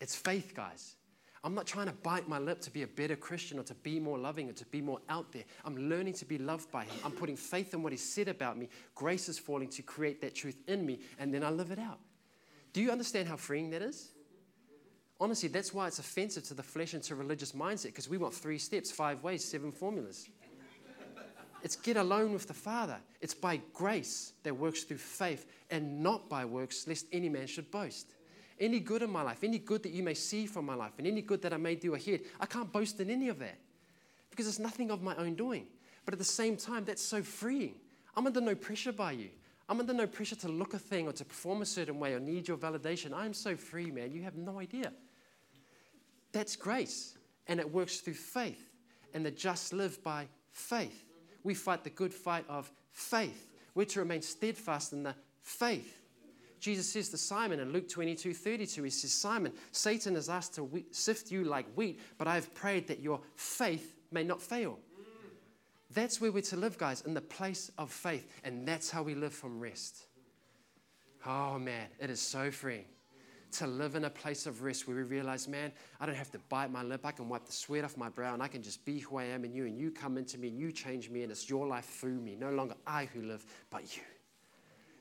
It's 0.00 0.14
faith, 0.14 0.52
guys. 0.54 0.96
I'm 1.44 1.54
not 1.54 1.66
trying 1.66 1.86
to 1.86 1.92
bite 1.92 2.28
my 2.28 2.38
lip 2.38 2.60
to 2.60 2.70
be 2.70 2.82
a 2.82 2.86
better 2.86 3.16
Christian 3.16 3.58
or 3.58 3.64
to 3.64 3.74
be 3.74 3.98
more 3.98 4.16
loving 4.16 4.48
or 4.48 4.52
to 4.52 4.66
be 4.66 4.80
more 4.80 5.00
out 5.08 5.32
there. 5.32 5.42
I'm 5.64 5.76
learning 5.88 6.12
to 6.14 6.24
be 6.24 6.38
loved 6.38 6.70
by 6.70 6.84
Him. 6.84 6.94
I'm 7.04 7.10
putting 7.10 7.36
faith 7.36 7.74
in 7.74 7.82
what 7.82 7.92
He 7.92 7.98
said 7.98 8.28
about 8.28 8.56
me. 8.56 8.68
Grace 8.94 9.28
is 9.28 9.38
falling 9.38 9.68
to 9.70 9.82
create 9.82 10.20
that 10.20 10.36
truth 10.36 10.60
in 10.68 10.86
me, 10.86 11.00
and 11.18 11.34
then 11.34 11.42
I 11.42 11.50
live 11.50 11.72
it 11.72 11.80
out. 11.80 11.98
Do 12.72 12.80
you 12.80 12.90
understand 12.90 13.26
how 13.26 13.36
freeing 13.36 13.70
that 13.70 13.82
is? 13.82 14.12
Honestly, 15.20 15.48
that's 15.48 15.74
why 15.74 15.86
it's 15.86 15.98
offensive 15.98 16.44
to 16.44 16.54
the 16.54 16.62
flesh 16.62 16.94
and 16.94 17.02
to 17.04 17.14
religious 17.14 17.52
mindset 17.52 17.86
because 17.86 18.08
we 18.08 18.18
want 18.18 18.34
three 18.34 18.58
steps, 18.58 18.90
five 18.90 19.22
ways, 19.22 19.44
seven 19.44 19.70
formulas. 19.70 20.28
It's 21.62 21.76
get 21.76 21.96
alone 21.96 22.32
with 22.32 22.48
the 22.48 22.54
Father. 22.54 22.98
It's 23.20 23.34
by 23.34 23.60
grace 23.72 24.32
that 24.42 24.56
works 24.56 24.82
through 24.82 24.98
faith 24.98 25.46
and 25.70 26.02
not 26.02 26.28
by 26.28 26.44
works, 26.44 26.86
lest 26.88 27.06
any 27.12 27.28
man 27.28 27.46
should 27.46 27.70
boast. 27.70 28.14
Any 28.58 28.80
good 28.80 29.02
in 29.02 29.10
my 29.10 29.22
life, 29.22 29.44
any 29.44 29.58
good 29.58 29.82
that 29.84 29.92
you 29.92 30.02
may 30.02 30.14
see 30.14 30.46
from 30.46 30.66
my 30.66 30.74
life, 30.74 30.92
and 30.98 31.06
any 31.06 31.22
good 31.22 31.40
that 31.42 31.52
I 31.52 31.56
may 31.56 31.74
do 31.74 31.94
ahead, 31.94 32.22
I 32.40 32.46
can't 32.46 32.70
boast 32.70 33.00
in 33.00 33.10
any 33.10 33.28
of 33.28 33.38
that 33.38 33.58
because 34.30 34.48
it's 34.48 34.58
nothing 34.58 34.90
of 34.90 35.02
my 35.02 35.14
own 35.16 35.34
doing. 35.34 35.66
But 36.04 36.14
at 36.14 36.18
the 36.18 36.24
same 36.24 36.56
time, 36.56 36.84
that's 36.84 37.02
so 37.02 37.22
freeing. 37.22 37.74
I'm 38.16 38.26
under 38.26 38.40
no 38.40 38.54
pressure 38.54 38.92
by 38.92 39.12
you. 39.12 39.30
I'm 39.68 39.78
under 39.78 39.94
no 39.94 40.06
pressure 40.06 40.36
to 40.36 40.48
look 40.48 40.74
a 40.74 40.78
thing 40.78 41.06
or 41.06 41.12
to 41.12 41.24
perform 41.24 41.62
a 41.62 41.66
certain 41.66 41.98
way 41.98 42.14
or 42.14 42.20
need 42.20 42.48
your 42.48 42.56
validation. 42.56 43.12
I'm 43.14 43.34
so 43.34 43.56
free, 43.56 43.90
man. 43.90 44.12
You 44.12 44.22
have 44.22 44.36
no 44.36 44.58
idea. 44.58 44.92
That's 46.32 46.56
grace, 46.56 47.16
and 47.46 47.60
it 47.60 47.72
works 47.72 48.00
through 48.00 48.14
faith. 48.14 48.70
And 49.14 49.24
the 49.24 49.30
just 49.30 49.72
live 49.72 50.02
by 50.02 50.26
faith 50.50 51.04
we 51.44 51.54
fight 51.54 51.84
the 51.84 51.90
good 51.90 52.12
fight 52.12 52.44
of 52.48 52.70
faith. 52.92 53.48
We're 53.74 53.86
to 53.86 54.00
remain 54.00 54.22
steadfast 54.22 54.92
in 54.92 55.02
the 55.02 55.14
faith. 55.40 55.98
Jesus 56.60 56.92
says 56.92 57.08
to 57.08 57.18
Simon 57.18 57.58
in 57.58 57.72
Luke 57.72 57.88
22 57.88 58.34
32, 58.34 58.82
He 58.84 58.90
says, 58.90 59.12
Simon, 59.12 59.52
Satan 59.72 60.14
has 60.14 60.28
asked 60.28 60.54
to 60.54 60.84
sift 60.92 61.32
you 61.32 61.44
like 61.44 61.66
wheat, 61.74 61.98
but 62.18 62.28
I 62.28 62.36
have 62.36 62.54
prayed 62.54 62.86
that 62.88 63.00
your 63.00 63.20
faith 63.34 63.94
may 64.12 64.22
not 64.22 64.40
fail. 64.40 64.78
That's 65.90 66.20
where 66.20 66.32
we're 66.32 66.42
to 66.42 66.56
live, 66.56 66.78
guys, 66.78 67.02
in 67.02 67.14
the 67.14 67.20
place 67.20 67.70
of 67.78 67.90
faith. 67.90 68.26
And 68.44 68.66
that's 68.66 68.90
how 68.90 69.02
we 69.02 69.14
live 69.14 69.34
from 69.34 69.60
rest. 69.60 70.06
Oh, 71.26 71.58
man, 71.58 71.88
it 72.00 72.10
is 72.10 72.20
so 72.20 72.50
freeing 72.50 72.86
to 73.52 73.66
live 73.66 73.94
in 73.94 74.04
a 74.04 74.10
place 74.10 74.46
of 74.46 74.62
rest 74.62 74.86
where 74.86 74.96
we 74.96 75.02
realize, 75.02 75.46
man, 75.48 75.72
I 76.00 76.06
don't 76.06 76.14
have 76.14 76.30
to 76.32 76.38
bite 76.48 76.70
my 76.70 76.82
lip. 76.82 77.04
I 77.04 77.12
can 77.12 77.28
wipe 77.28 77.44
the 77.44 77.52
sweat 77.52 77.84
off 77.84 77.96
my 77.96 78.08
brow 78.08 78.34
and 78.34 78.42
I 78.42 78.48
can 78.48 78.62
just 78.62 78.84
be 78.84 78.98
who 78.98 79.18
I 79.18 79.24
am 79.24 79.44
in 79.44 79.52
you. 79.54 79.66
And 79.66 79.76
you 79.76 79.90
come 79.90 80.18
into 80.18 80.38
me 80.38 80.48
and 80.48 80.58
you 80.58 80.72
change 80.72 81.10
me, 81.10 81.22
and 81.22 81.30
it's 81.30 81.48
your 81.48 81.66
life 81.66 81.84
through 81.84 82.20
me. 82.20 82.36
No 82.38 82.50
longer 82.50 82.74
I 82.86 83.06
who 83.06 83.22
live, 83.22 83.44
but 83.70 83.96
you. 83.96 84.02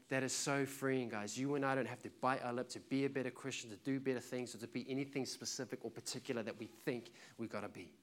That 0.10 0.24
is 0.24 0.34
so 0.34 0.66
freeing, 0.66 1.08
guys. 1.08 1.38
You 1.38 1.56
and 1.56 1.66
I 1.66 1.74
don't 1.74 1.88
have 1.88 2.02
to 2.04 2.10
bite 2.20 2.44
our 2.44 2.52
lip 2.52 2.68
to 2.70 2.80
be 2.82 3.06
a 3.06 3.10
better 3.10 3.32
Christian, 3.32 3.70
to 3.70 3.78
do 3.78 3.98
better 3.98 4.20
things, 4.20 4.54
or 4.54 4.58
to 4.58 4.68
be 4.68 4.86
anything 4.90 5.26
specific 5.26 5.80
or 5.84 5.90
particular 5.90 6.44
that 6.44 6.60
we 6.60 6.66
think 6.66 7.12
we've 7.38 7.50
got 7.50 7.62
to 7.62 7.70
be. 7.70 7.94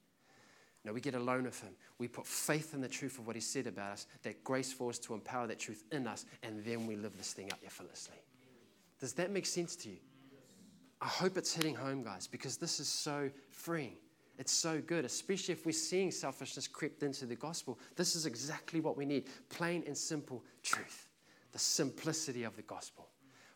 No, 0.83 0.93
we 0.93 1.01
get 1.01 1.13
alone 1.13 1.43
with 1.43 1.61
Him. 1.61 1.73
We 1.99 2.07
put 2.07 2.25
faith 2.25 2.73
in 2.73 2.81
the 2.81 2.87
truth 2.87 3.19
of 3.19 3.27
what 3.27 3.35
He 3.35 3.41
said 3.41 3.67
about 3.67 3.91
us, 3.91 4.07
that 4.23 4.43
grace 4.43 4.73
for 4.73 4.89
us 4.89 4.97
to 4.99 5.13
empower 5.13 5.45
that 5.47 5.59
truth 5.59 5.83
in 5.91 6.07
us, 6.07 6.25
and 6.41 6.65
then 6.65 6.87
we 6.87 6.95
live 6.95 7.15
this 7.15 7.33
thing 7.33 7.51
out 7.51 7.59
effortlessly. 7.63 8.17
Does 8.99 9.13
that 9.13 9.29
make 9.29 9.45
sense 9.45 9.75
to 9.77 9.89
you? 9.89 9.97
I 11.01 11.07
hope 11.07 11.37
it's 11.37 11.53
hitting 11.53 11.75
home, 11.75 12.03
guys, 12.03 12.27
because 12.27 12.57
this 12.57 12.79
is 12.79 12.87
so 12.87 13.29
freeing. 13.49 13.95
It's 14.37 14.51
so 14.51 14.81
good, 14.81 15.05
especially 15.05 15.53
if 15.53 15.65
we're 15.65 15.71
seeing 15.71 16.11
selfishness 16.11 16.67
crept 16.67 17.03
into 17.03 17.25
the 17.25 17.35
gospel. 17.35 17.77
This 17.95 18.15
is 18.15 18.25
exactly 18.25 18.79
what 18.79 18.97
we 18.97 19.05
need 19.05 19.27
plain 19.49 19.83
and 19.85 19.97
simple 19.97 20.43
truth, 20.63 21.09
the 21.51 21.59
simplicity 21.59 22.43
of 22.43 22.55
the 22.55 22.61
gospel. 22.61 23.09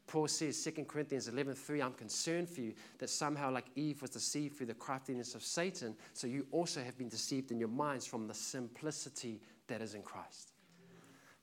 Paul 0.07 0.27
says, 0.27 0.61
2 0.61 0.85
Corinthians 0.85 1.29
11:3, 1.29 1.81
I'm 1.81 1.93
concerned 1.93 2.49
for 2.49 2.61
you 2.61 2.73
that 2.97 3.09
somehow, 3.09 3.49
like 3.49 3.65
Eve 3.75 4.01
was 4.01 4.11
deceived 4.11 4.57
through 4.57 4.67
the 4.67 4.73
craftiness 4.73 5.33
of 5.33 5.41
Satan, 5.41 5.95
so 6.13 6.27
you 6.27 6.45
also 6.51 6.83
have 6.83 6.97
been 6.97 7.07
deceived 7.07 7.51
in 7.51 7.59
your 7.59 7.69
minds 7.69 8.05
from 8.05 8.27
the 8.27 8.33
simplicity 8.33 9.41
that 9.67 9.81
is 9.81 9.95
in 9.95 10.01
Christ. 10.01 10.51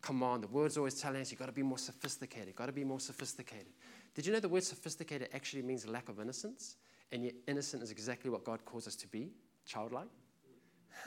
Come 0.02 0.22
on, 0.22 0.40
the 0.40 0.46
word's 0.46 0.76
always 0.76 1.00
telling 1.00 1.20
us 1.20 1.30
you've 1.30 1.40
got 1.40 1.46
to 1.46 1.52
be 1.52 1.62
more 1.62 1.78
sophisticated, 1.78 2.54
got 2.54 2.66
to 2.66 2.72
be 2.72 2.84
more 2.84 3.00
sophisticated. 3.00 3.72
Did 4.20 4.26
you 4.26 4.34
know 4.34 4.40
the 4.40 4.50
word 4.50 4.64
sophisticated 4.64 5.30
actually 5.32 5.62
means 5.62 5.88
lack 5.88 6.10
of 6.10 6.20
innocence? 6.20 6.76
And 7.10 7.24
yet, 7.24 7.32
innocent 7.48 7.82
is 7.82 7.90
exactly 7.90 8.28
what 8.28 8.44
God 8.44 8.62
calls 8.66 8.86
us 8.86 8.94
to 8.96 9.06
be 9.06 9.30
childlike. 9.64 10.10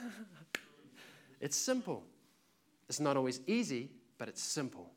it's 1.40 1.54
simple. 1.56 2.02
It's 2.88 2.98
not 2.98 3.16
always 3.16 3.40
easy, 3.46 3.88
but 4.18 4.26
it's 4.26 4.42
simple. 4.42 4.90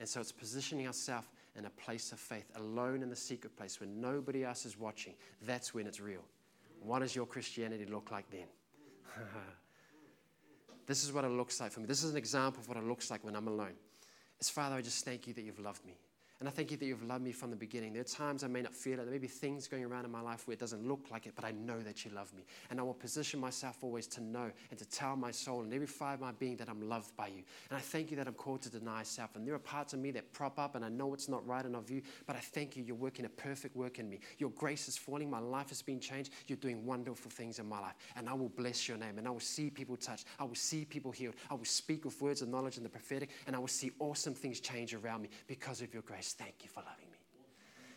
And 0.00 0.08
so 0.08 0.20
it's 0.20 0.32
positioning 0.32 0.88
ourselves 0.88 1.28
in 1.54 1.66
a 1.66 1.70
place 1.70 2.10
of 2.10 2.18
faith, 2.18 2.50
alone 2.56 3.00
in 3.00 3.08
the 3.08 3.14
secret 3.14 3.56
place 3.56 3.80
where 3.80 3.88
nobody 3.88 4.42
else 4.44 4.66
is 4.66 4.76
watching. 4.76 5.14
That's 5.46 5.72
when 5.72 5.86
it's 5.86 6.00
real. 6.00 6.24
What 6.80 6.98
does 6.98 7.14
your 7.14 7.26
Christianity 7.26 7.86
look 7.86 8.10
like 8.10 8.28
then? 8.28 8.48
this 10.88 11.04
is 11.04 11.12
what 11.12 11.24
it 11.24 11.30
looks 11.30 11.60
like 11.60 11.70
for 11.70 11.78
me. 11.78 11.86
This 11.86 12.02
is 12.02 12.10
an 12.10 12.16
example 12.16 12.60
of 12.60 12.66
what 12.66 12.76
it 12.76 12.82
looks 12.82 13.08
like 13.08 13.22
when 13.22 13.36
I'm 13.36 13.46
alone. 13.46 13.76
It's 14.40 14.50
Father, 14.50 14.74
I 14.74 14.82
just 14.82 15.04
thank 15.04 15.28
you 15.28 15.34
that 15.34 15.42
you've 15.42 15.60
loved 15.60 15.86
me. 15.86 15.96
And 16.42 16.48
I 16.48 16.50
thank 16.50 16.72
you 16.72 16.76
that 16.76 16.84
you've 16.84 17.04
loved 17.04 17.22
me 17.22 17.30
from 17.30 17.50
the 17.50 17.56
beginning. 17.56 17.92
There 17.92 18.00
are 18.00 18.04
times 18.04 18.42
I 18.42 18.48
may 18.48 18.62
not 18.62 18.74
feel 18.74 18.94
it. 18.94 19.04
There 19.04 19.12
may 19.12 19.18
be 19.18 19.28
things 19.28 19.68
going 19.68 19.84
around 19.84 20.06
in 20.06 20.10
my 20.10 20.20
life 20.20 20.48
where 20.48 20.54
it 20.54 20.58
doesn't 20.58 20.84
look 20.84 21.06
like 21.08 21.26
it, 21.26 21.34
but 21.36 21.44
I 21.44 21.52
know 21.52 21.78
that 21.78 22.04
you 22.04 22.10
love 22.10 22.34
me. 22.34 22.44
And 22.68 22.80
I 22.80 22.82
will 22.82 22.94
position 22.94 23.38
myself 23.38 23.76
always 23.80 24.08
to 24.08 24.20
know 24.20 24.50
and 24.70 24.76
to 24.76 24.84
tell 24.84 25.14
my 25.14 25.30
soul 25.30 25.60
and 25.60 25.72
every 25.72 25.86
fibre 25.86 26.14
of 26.14 26.20
my 26.20 26.32
being 26.32 26.56
that 26.56 26.68
I'm 26.68 26.88
loved 26.88 27.16
by 27.16 27.28
you. 27.28 27.44
And 27.70 27.76
I 27.76 27.80
thank 27.80 28.10
you 28.10 28.16
that 28.16 28.26
I'm 28.26 28.34
called 28.34 28.60
to 28.62 28.70
deny 28.70 29.04
self. 29.04 29.36
And 29.36 29.46
there 29.46 29.54
are 29.54 29.60
parts 29.60 29.92
of 29.92 30.00
me 30.00 30.10
that 30.10 30.32
prop 30.32 30.58
up, 30.58 30.74
and 30.74 30.84
I 30.84 30.88
know 30.88 31.14
it's 31.14 31.28
not 31.28 31.46
right 31.46 31.64
in 31.64 31.76
of 31.76 31.88
you, 31.92 32.02
but 32.26 32.34
I 32.34 32.40
thank 32.40 32.76
you. 32.76 32.82
You're 32.82 32.96
working 32.96 33.24
a 33.24 33.28
perfect 33.28 33.76
work 33.76 34.00
in 34.00 34.10
me. 34.10 34.18
Your 34.38 34.50
grace 34.50 34.88
is 34.88 34.96
falling. 34.96 35.30
My 35.30 35.38
life 35.38 35.68
has 35.68 35.80
been 35.80 36.00
changed. 36.00 36.32
You're 36.48 36.56
doing 36.56 36.84
wonderful 36.84 37.30
things 37.30 37.60
in 37.60 37.68
my 37.68 37.78
life. 37.78 37.94
And 38.16 38.28
I 38.28 38.34
will 38.34 38.48
bless 38.48 38.88
your 38.88 38.98
name. 38.98 39.16
And 39.18 39.28
I 39.28 39.30
will 39.30 39.38
see 39.38 39.70
people 39.70 39.96
touched. 39.96 40.26
I 40.40 40.42
will 40.42 40.56
see 40.56 40.86
people 40.86 41.12
healed. 41.12 41.36
I 41.52 41.54
will 41.54 41.64
speak 41.64 42.04
with 42.04 42.20
words 42.20 42.42
of 42.42 42.48
knowledge 42.48 42.78
and 42.78 42.84
the 42.84 42.90
prophetic. 42.90 43.30
And 43.46 43.54
I 43.54 43.60
will 43.60 43.68
see 43.68 43.92
awesome 44.00 44.34
things 44.34 44.58
change 44.58 44.92
around 44.92 45.22
me 45.22 45.28
because 45.46 45.82
of 45.82 45.94
your 45.94 46.02
grace. 46.02 46.31
Thank 46.34 46.56
you 46.62 46.68
for 46.68 46.80
loving 46.80 47.10
me. 47.10 47.18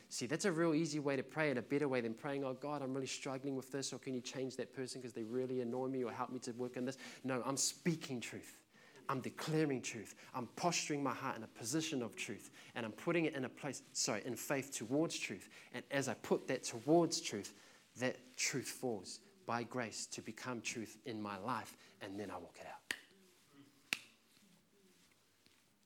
See, 0.09 0.27
that's 0.27 0.45
a 0.45 0.51
real 0.51 0.73
easy 0.73 0.99
way 0.99 1.15
to 1.15 1.23
pray 1.23 1.49
and 1.49 1.59
a 1.59 1.61
better 1.61 1.87
way 1.87 1.99
than 1.99 2.13
praying, 2.13 2.43
oh 2.43 2.53
God, 2.53 2.81
I'm 2.81 2.93
really 2.93 3.07
struggling 3.07 3.55
with 3.55 3.71
this, 3.71 3.91
or 3.91 3.99
can 3.99 4.13
you 4.13 4.21
change 4.21 4.55
that 4.57 4.73
person 4.73 5.01
because 5.01 5.13
they 5.13 5.23
really 5.23 5.61
annoy 5.61 5.87
me 5.87 6.03
or 6.03 6.11
help 6.11 6.31
me 6.31 6.39
to 6.39 6.51
work 6.51 6.77
on 6.77 6.85
this? 6.85 6.97
No, 7.23 7.41
I'm 7.45 7.57
speaking 7.57 8.21
truth. 8.21 8.57
I'm 9.09 9.19
declaring 9.19 9.81
truth. 9.81 10.15
I'm 10.33 10.47
posturing 10.55 11.03
my 11.03 11.13
heart 11.13 11.37
in 11.37 11.43
a 11.43 11.47
position 11.47 12.01
of 12.01 12.15
truth. 12.15 12.49
And 12.75 12.85
I'm 12.85 12.91
putting 12.91 13.25
it 13.25 13.35
in 13.35 13.45
a 13.45 13.49
place, 13.49 13.81
sorry, 13.93 14.23
in 14.25 14.35
faith 14.35 14.71
towards 14.71 15.17
truth. 15.17 15.49
And 15.73 15.83
as 15.91 16.07
I 16.07 16.13
put 16.15 16.47
that 16.47 16.63
towards 16.63 17.21
truth, 17.21 17.53
that 17.99 18.17
truth 18.35 18.67
falls 18.67 19.19
by 19.45 19.63
grace 19.63 20.07
to 20.07 20.21
become 20.21 20.61
truth 20.61 20.97
in 21.05 21.21
my 21.21 21.37
life. 21.37 21.77
And 22.01 22.19
then 22.19 22.31
I 22.31 22.35
walk 22.37 22.55
it 22.59 22.67
out. 22.67 22.95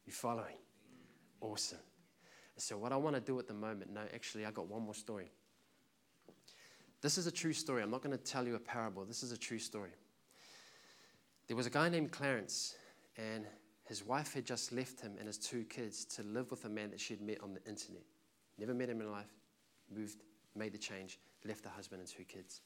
You 0.06 0.14
following? 0.14 0.58
Awesome. 1.42 1.80
So, 2.62 2.78
what 2.78 2.92
I 2.92 2.98
want 2.98 3.16
to 3.16 3.22
do 3.22 3.40
at 3.40 3.48
the 3.48 3.54
moment, 3.54 3.92
no, 3.94 4.02
actually, 4.14 4.46
I 4.46 4.52
got 4.52 4.68
one 4.68 4.84
more 4.84 4.94
story. 4.94 5.32
This 7.02 7.18
is 7.18 7.26
a 7.26 7.32
true 7.32 7.54
story. 7.54 7.82
I'm 7.82 7.92
not 7.92 8.04
going 8.04 8.16
to 8.16 8.24
tell 8.24 8.46
you 8.46 8.56
a 8.56 8.60
parable. 8.60 9.06
This 9.06 9.24
is 9.24 9.32
a 9.32 9.38
true 9.38 9.60
story. 9.60 9.92
There 11.48 11.56
was 11.56 11.66
a 11.66 11.70
guy 11.70 11.88
named 11.88 12.12
Clarence, 12.12 12.76
and 13.18 13.46
his 13.86 14.06
wife 14.06 14.34
had 14.34 14.46
just 14.46 14.72
left 14.74 15.00
him 15.00 15.14
and 15.18 15.26
his 15.26 15.38
two 15.38 15.64
kids 15.64 16.04
to 16.06 16.24
live 16.24 16.52
with 16.52 16.66
a 16.66 16.70
man 16.70 16.92
that 16.92 17.00
she 17.00 17.14
had 17.14 17.22
met 17.22 17.42
on 17.42 17.54
the 17.54 17.64
internet. 17.68 18.04
Never 18.58 18.74
met 18.74 18.90
him 18.90 19.00
in 19.00 19.10
life, 19.10 19.34
moved, 19.90 20.22
made 20.56 20.74
the 20.74 20.78
change, 20.78 21.18
left 21.46 21.64
the 21.64 21.70
husband 21.70 22.02
and 22.02 22.10
two 22.10 22.24
kids. 22.24 22.62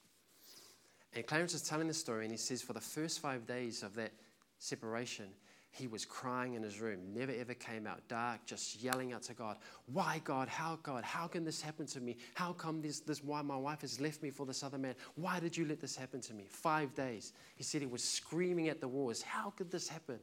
And 1.14 1.26
Clarence 1.26 1.54
is 1.54 1.62
telling 1.62 1.88
the 1.88 1.94
story, 1.94 2.26
and 2.26 2.32
he 2.32 2.38
says, 2.38 2.64
for 2.64 2.74
the 2.74 2.82
first 2.82 3.20
five 3.20 3.46
days 3.46 3.84
of 3.84 3.94
that 3.96 4.12
separation, 4.58 5.28
he 5.74 5.88
was 5.88 6.06
crying 6.06 6.54
in 6.54 6.62
his 6.62 6.80
room, 6.80 7.00
never 7.16 7.32
ever 7.32 7.56
came 7.56 7.88
out, 7.88 8.08
dark, 8.08 8.46
just 8.46 8.80
yelling 8.84 9.12
out 9.12 9.24
to 9.24 9.34
God, 9.34 9.58
Why, 9.88 10.22
God? 10.24 10.48
How, 10.48 10.78
God? 10.84 11.04
How 11.04 11.26
can 11.26 11.44
this 11.44 11.64
happen 11.64 11.88
to 11.88 12.00
me? 12.00 12.18
How 12.36 12.54
come 12.54 12.80
this, 12.80 13.00
this, 13.00 13.24
why 13.24 13.42
my 13.42 13.58
wife 13.58 13.82
has 13.82 14.00
left 14.00 14.22
me 14.22 14.30
for 14.30 14.46
this 14.46 14.62
other 14.62 14.78
man? 14.78 14.94
Why 15.16 15.40
did 15.40 15.58
you 15.58 15.66
let 15.66 15.82
this 15.82 15.96
happen 15.96 16.22
to 16.22 16.34
me? 16.36 16.46
Five 16.48 16.94
days. 16.94 17.34
He 17.56 17.64
said 17.64 17.82
he 17.82 17.88
was 17.88 18.04
screaming 18.04 18.70
at 18.70 18.82
the 18.82 18.88
walls, 18.88 19.24
How 19.24 19.50
could 19.50 19.72
this 19.72 19.90
happen? 19.90 20.20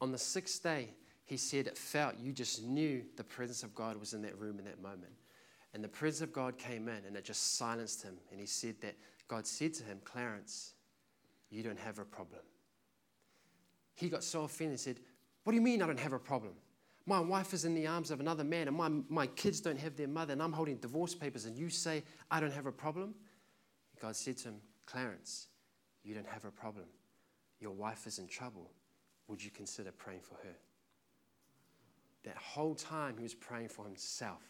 On 0.00 0.12
the 0.12 0.18
sixth 0.18 0.62
day, 0.62 0.90
he 1.24 1.36
said 1.36 1.66
it 1.66 1.76
felt, 1.76 2.14
you 2.16 2.32
just 2.32 2.62
knew 2.62 3.02
the 3.16 3.24
presence 3.24 3.64
of 3.64 3.74
God 3.74 3.96
was 3.96 4.14
in 4.14 4.22
that 4.22 4.38
room 4.38 4.60
in 4.60 4.64
that 4.66 4.80
moment. 4.80 5.12
And 5.74 5.82
the 5.82 5.88
presence 5.88 6.22
of 6.22 6.32
God 6.32 6.58
came 6.58 6.88
in 6.88 7.04
and 7.06 7.16
it 7.16 7.24
just 7.24 7.56
silenced 7.56 8.04
him. 8.04 8.14
And 8.30 8.38
he 8.38 8.46
said 8.46 8.76
that 8.82 8.94
God 9.26 9.48
said 9.48 9.74
to 9.74 9.82
him, 9.82 9.98
Clarence, 10.04 10.74
you 11.50 11.64
don't 11.64 11.78
have 11.80 11.98
a 11.98 12.04
problem 12.04 12.42
he 13.96 14.08
got 14.08 14.22
so 14.22 14.44
offended 14.44 14.72
and 14.72 14.80
said, 14.80 15.00
What 15.42 15.52
do 15.52 15.56
you 15.56 15.62
mean 15.62 15.82
I 15.82 15.86
don't 15.86 15.98
have 15.98 16.12
a 16.12 16.18
problem? 16.18 16.52
My 17.06 17.20
wife 17.20 17.54
is 17.54 17.64
in 17.64 17.74
the 17.74 17.86
arms 17.86 18.10
of 18.10 18.20
another 18.20 18.44
man, 18.44 18.68
and 18.68 18.76
my, 18.76 18.90
my 19.08 19.26
kids 19.28 19.60
don't 19.60 19.78
have 19.78 19.96
their 19.96 20.08
mother, 20.08 20.32
and 20.32 20.42
I'm 20.42 20.52
holding 20.52 20.76
divorce 20.76 21.14
papers, 21.14 21.44
and 21.44 21.56
you 21.56 21.70
say 21.70 22.04
I 22.30 22.40
don't 22.40 22.52
have 22.52 22.66
a 22.66 22.72
problem? 22.72 23.14
God 24.00 24.14
said 24.14 24.36
to 24.38 24.48
him, 24.48 24.56
Clarence, 24.84 25.48
you 26.04 26.14
don't 26.14 26.28
have 26.28 26.44
a 26.44 26.50
problem. 26.50 26.84
Your 27.60 27.72
wife 27.72 28.06
is 28.06 28.18
in 28.18 28.28
trouble. 28.28 28.70
Would 29.28 29.42
you 29.42 29.50
consider 29.50 29.90
praying 29.92 30.20
for 30.20 30.34
her? 30.34 30.56
That 32.24 32.36
whole 32.36 32.74
time 32.74 33.16
he 33.16 33.22
was 33.22 33.34
praying 33.34 33.68
for 33.68 33.84
himself, 33.84 34.42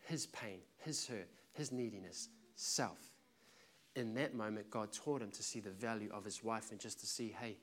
his 0.00 0.26
pain, 0.26 0.60
his 0.78 1.06
hurt, 1.06 1.28
his 1.52 1.72
neediness, 1.72 2.28
self. 2.54 2.98
In 3.94 4.14
that 4.14 4.34
moment, 4.34 4.68
God 4.68 4.92
taught 4.92 5.22
him 5.22 5.30
to 5.30 5.42
see 5.42 5.60
the 5.60 5.70
value 5.70 6.10
of 6.12 6.24
his 6.24 6.42
wife 6.42 6.70
and 6.70 6.80
just 6.80 6.98
to 7.00 7.06
see, 7.06 7.34
hey, 7.40 7.56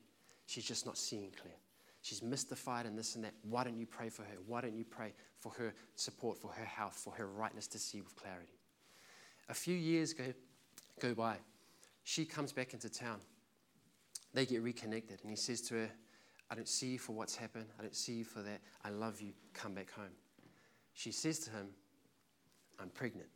She's 0.50 0.64
just 0.64 0.84
not 0.84 0.98
seeing 0.98 1.30
clear. 1.30 1.54
She's 2.02 2.24
mystified 2.24 2.84
and 2.84 2.98
this 2.98 3.14
and 3.14 3.22
that. 3.22 3.34
Why 3.42 3.62
don't 3.62 3.78
you 3.78 3.86
pray 3.86 4.08
for 4.08 4.22
her? 4.22 4.34
Why 4.48 4.60
don't 4.60 4.74
you 4.74 4.84
pray 4.84 5.12
for 5.38 5.52
her 5.52 5.72
support, 5.94 6.38
for 6.38 6.50
her 6.50 6.64
health, 6.64 6.94
for 6.94 7.12
her 7.12 7.28
rightness 7.28 7.68
to 7.68 7.78
see 7.78 8.00
with 8.00 8.16
clarity? 8.16 8.58
A 9.48 9.54
few 9.54 9.76
years 9.76 10.12
go, 10.12 10.24
go 10.98 11.14
by. 11.14 11.36
She 12.02 12.24
comes 12.24 12.52
back 12.52 12.74
into 12.74 12.88
town. 12.88 13.20
They 14.34 14.44
get 14.44 14.60
reconnected, 14.62 15.20
and 15.22 15.30
he 15.30 15.36
says 15.36 15.60
to 15.68 15.74
her, 15.74 15.90
I 16.50 16.56
don't 16.56 16.68
see 16.68 16.88
you 16.88 16.98
for 16.98 17.12
what's 17.12 17.36
happened. 17.36 17.66
I 17.78 17.82
don't 17.82 17.94
see 17.94 18.14
you 18.14 18.24
for 18.24 18.42
that. 18.42 18.60
I 18.84 18.90
love 18.90 19.20
you. 19.20 19.34
Come 19.54 19.74
back 19.74 19.92
home. 19.92 20.16
She 20.94 21.12
says 21.12 21.38
to 21.40 21.50
him, 21.50 21.68
I'm 22.80 22.88
pregnant. 22.88 23.28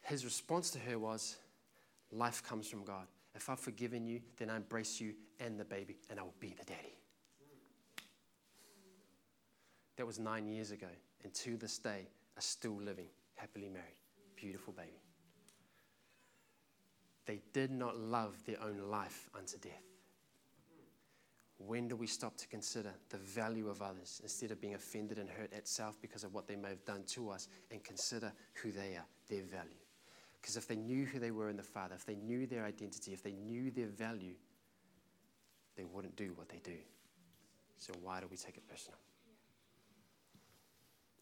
His 0.00 0.24
response 0.24 0.70
to 0.70 0.80
her 0.80 0.98
was, 0.98 1.36
Life 2.10 2.42
comes 2.42 2.68
from 2.68 2.82
God. 2.84 3.06
If 3.34 3.48
I've 3.48 3.60
forgiven 3.60 4.06
you, 4.06 4.20
then 4.36 4.50
I 4.50 4.56
embrace 4.56 5.00
you 5.00 5.14
and 5.40 5.58
the 5.58 5.64
baby, 5.64 5.96
and 6.10 6.18
I 6.18 6.22
will 6.22 6.34
be 6.38 6.54
the 6.58 6.64
daddy. 6.64 6.94
That 9.96 10.06
was 10.06 10.18
nine 10.18 10.46
years 10.48 10.70
ago, 10.70 10.88
and 11.22 11.32
to 11.34 11.56
this 11.56 11.78
day, 11.78 12.08
are 12.36 12.40
still 12.40 12.80
living, 12.80 13.08
happily 13.34 13.68
married. 13.68 13.96
Beautiful 14.36 14.72
baby. 14.72 15.02
They 17.26 17.40
did 17.52 17.70
not 17.70 17.96
love 17.96 18.42
their 18.44 18.60
own 18.62 18.90
life 18.90 19.30
unto 19.34 19.58
death. 19.58 19.84
When 21.58 21.86
do 21.86 21.94
we 21.94 22.08
stop 22.08 22.36
to 22.38 22.48
consider 22.48 22.92
the 23.10 23.18
value 23.18 23.68
of 23.68 23.82
others 23.82 24.20
instead 24.22 24.50
of 24.50 24.60
being 24.60 24.74
offended 24.74 25.18
and 25.18 25.28
hurt 25.30 25.52
at 25.52 25.68
self 25.68 26.00
because 26.00 26.24
of 26.24 26.34
what 26.34 26.48
they 26.48 26.56
may 26.56 26.70
have 26.70 26.84
done 26.84 27.04
to 27.08 27.30
us 27.30 27.46
and 27.70 27.84
consider 27.84 28.32
who 28.54 28.72
they 28.72 28.96
are, 28.96 29.06
their 29.28 29.44
value? 29.44 29.81
Because 30.42 30.56
if 30.56 30.66
they 30.66 30.74
knew 30.76 31.06
who 31.06 31.20
they 31.20 31.30
were 31.30 31.48
in 31.48 31.56
the 31.56 31.62
Father, 31.62 31.94
if 31.94 32.04
they 32.04 32.16
knew 32.16 32.46
their 32.46 32.64
identity, 32.64 33.12
if 33.12 33.22
they 33.22 33.32
knew 33.32 33.70
their 33.70 33.86
value, 33.86 34.34
they 35.76 35.84
wouldn't 35.84 36.16
do 36.16 36.32
what 36.34 36.48
they 36.48 36.60
do. 36.64 36.76
So 37.78 37.92
why 38.02 38.20
do 38.20 38.26
we 38.28 38.36
take 38.36 38.56
it 38.56 38.68
personal? 38.68 38.98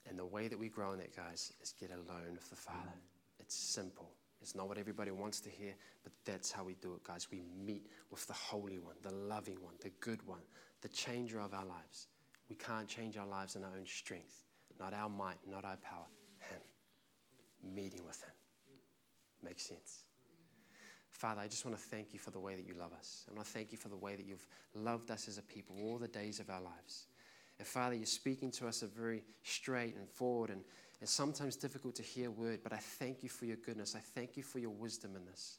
And 0.09 0.18
the 0.18 0.24
way 0.24 0.48
that 0.48 0.59
we 0.59 0.68
grow 0.68 0.92
in 0.92 0.98
that, 0.98 1.14
guys, 1.14 1.52
is 1.62 1.74
get 1.78 1.90
alone 1.90 2.33
with 2.33 2.48
the 2.48 2.56
Father. 2.56 2.94
It's 3.38 3.54
simple. 3.54 4.11
It's 4.40 4.54
not 4.54 4.68
what 4.68 4.78
everybody 4.78 5.11
wants 5.11 5.40
to 5.42 5.50
hear, 5.50 5.74
but 6.02 6.12
that's 6.24 6.50
how 6.50 6.64
we 6.64 6.74
do 6.80 6.94
it, 6.94 7.04
guys. 7.04 7.28
We 7.30 7.42
meet 7.64 7.87
with 8.11 8.26
the 8.26 8.33
Holy 8.33 8.78
One, 8.78 8.96
the 9.02 9.12
loving 9.12 9.62
one, 9.62 9.74
the 9.83 9.90
good 10.00 10.26
one, 10.26 10.40
the 10.80 10.88
changer 10.88 11.40
of 11.40 11.52
our 11.52 11.66
lives. 11.66 12.09
We 12.48 12.56
can't 12.56 12.88
change 12.88 13.18
our 13.18 13.26
lives 13.26 13.54
in 13.54 13.64
our 13.64 13.76
own 13.76 13.87
strength, 13.87 14.44
not 14.78 14.94
our 14.94 15.11
might, 15.11 15.37
not 15.46 15.66
our 15.66 15.76
power. 15.76 16.06
Him. 16.38 17.74
Meeting 17.74 18.00
with 18.06 18.22
Him. 18.22 18.33
Makes 19.42 19.66
sense. 19.66 20.05
Father, 21.11 21.40
I 21.40 21.48
just 21.48 21.64
want 21.66 21.76
to 21.76 21.83
thank 21.83 22.12
you 22.12 22.18
for 22.18 22.31
the 22.31 22.40
way 22.40 22.55
that 22.55 22.66
you 22.66 22.74
love 22.79 22.92
us. 22.92 23.26
I 23.31 23.35
want 23.35 23.46
to 23.46 23.53
thank 23.53 23.72
you 23.72 23.79
for 23.79 23.88
the 23.88 23.96
way 23.96 24.16
that 24.16 24.24
you've 24.24 24.46
loved 24.74 25.11
us 25.11 25.29
as 25.29 25.38
a 25.38 25.42
people 25.42 25.76
all 25.83 25.98
the 25.98 26.09
days 26.09 26.40
of 26.40 26.48
our 26.48 26.62
lives. 26.62 27.07
And 27.59 27.68
Father, 27.68 27.94
you're 27.94 28.07
speaking 28.07 28.50
to 28.53 28.66
us 28.66 28.81
a 28.81 28.87
very 28.87 29.22
straight 29.42 29.96
and 29.96 30.09
forward 30.09 30.48
and, 30.48 30.62
and 31.00 31.09
sometimes 31.09 31.57
difficult 31.57 31.94
to 31.96 32.03
hear 32.03 32.31
word, 32.31 32.61
but 32.62 32.72
I 32.72 32.79
thank 32.79 33.22
you 33.22 33.29
for 33.29 33.44
your 33.44 33.59
goodness. 33.59 33.94
I 33.94 34.00
thank 34.00 34.37
you 34.38 34.42
for 34.42 34.59
your 34.59 34.70
wisdom 34.70 35.14
in 35.14 35.26
this. 35.26 35.59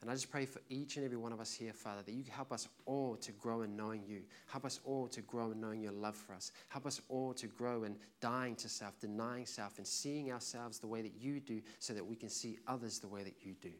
And 0.00 0.10
I 0.10 0.14
just 0.14 0.30
pray 0.30 0.46
for 0.46 0.62
each 0.70 0.96
and 0.96 1.04
every 1.04 1.18
one 1.18 1.32
of 1.32 1.40
us 1.40 1.52
here, 1.52 1.74
Father, 1.74 2.00
that 2.02 2.12
you 2.12 2.24
help 2.30 2.52
us 2.52 2.68
all 2.86 3.16
to 3.16 3.32
grow 3.32 3.62
in 3.62 3.76
knowing 3.76 4.02
you. 4.06 4.22
Help 4.46 4.64
us 4.64 4.80
all 4.84 5.06
to 5.08 5.20
grow 5.20 5.50
in 5.50 5.60
knowing 5.60 5.82
your 5.82 5.92
love 5.92 6.16
for 6.16 6.32
us. 6.32 6.52
Help 6.68 6.86
us 6.86 7.02
all 7.10 7.34
to 7.34 7.46
grow 7.46 7.84
in 7.84 7.96
dying 8.20 8.56
to 8.56 8.68
self, 8.68 8.98
denying 8.98 9.44
self, 9.44 9.76
and 9.76 9.86
seeing 9.86 10.32
ourselves 10.32 10.78
the 10.78 10.86
way 10.86 11.02
that 11.02 11.12
you 11.20 11.38
do 11.38 11.60
so 11.78 11.92
that 11.92 12.06
we 12.06 12.16
can 12.16 12.30
see 12.30 12.58
others 12.66 12.98
the 12.98 13.08
way 13.08 13.22
that 13.22 13.34
you 13.42 13.54
do. 13.60 13.72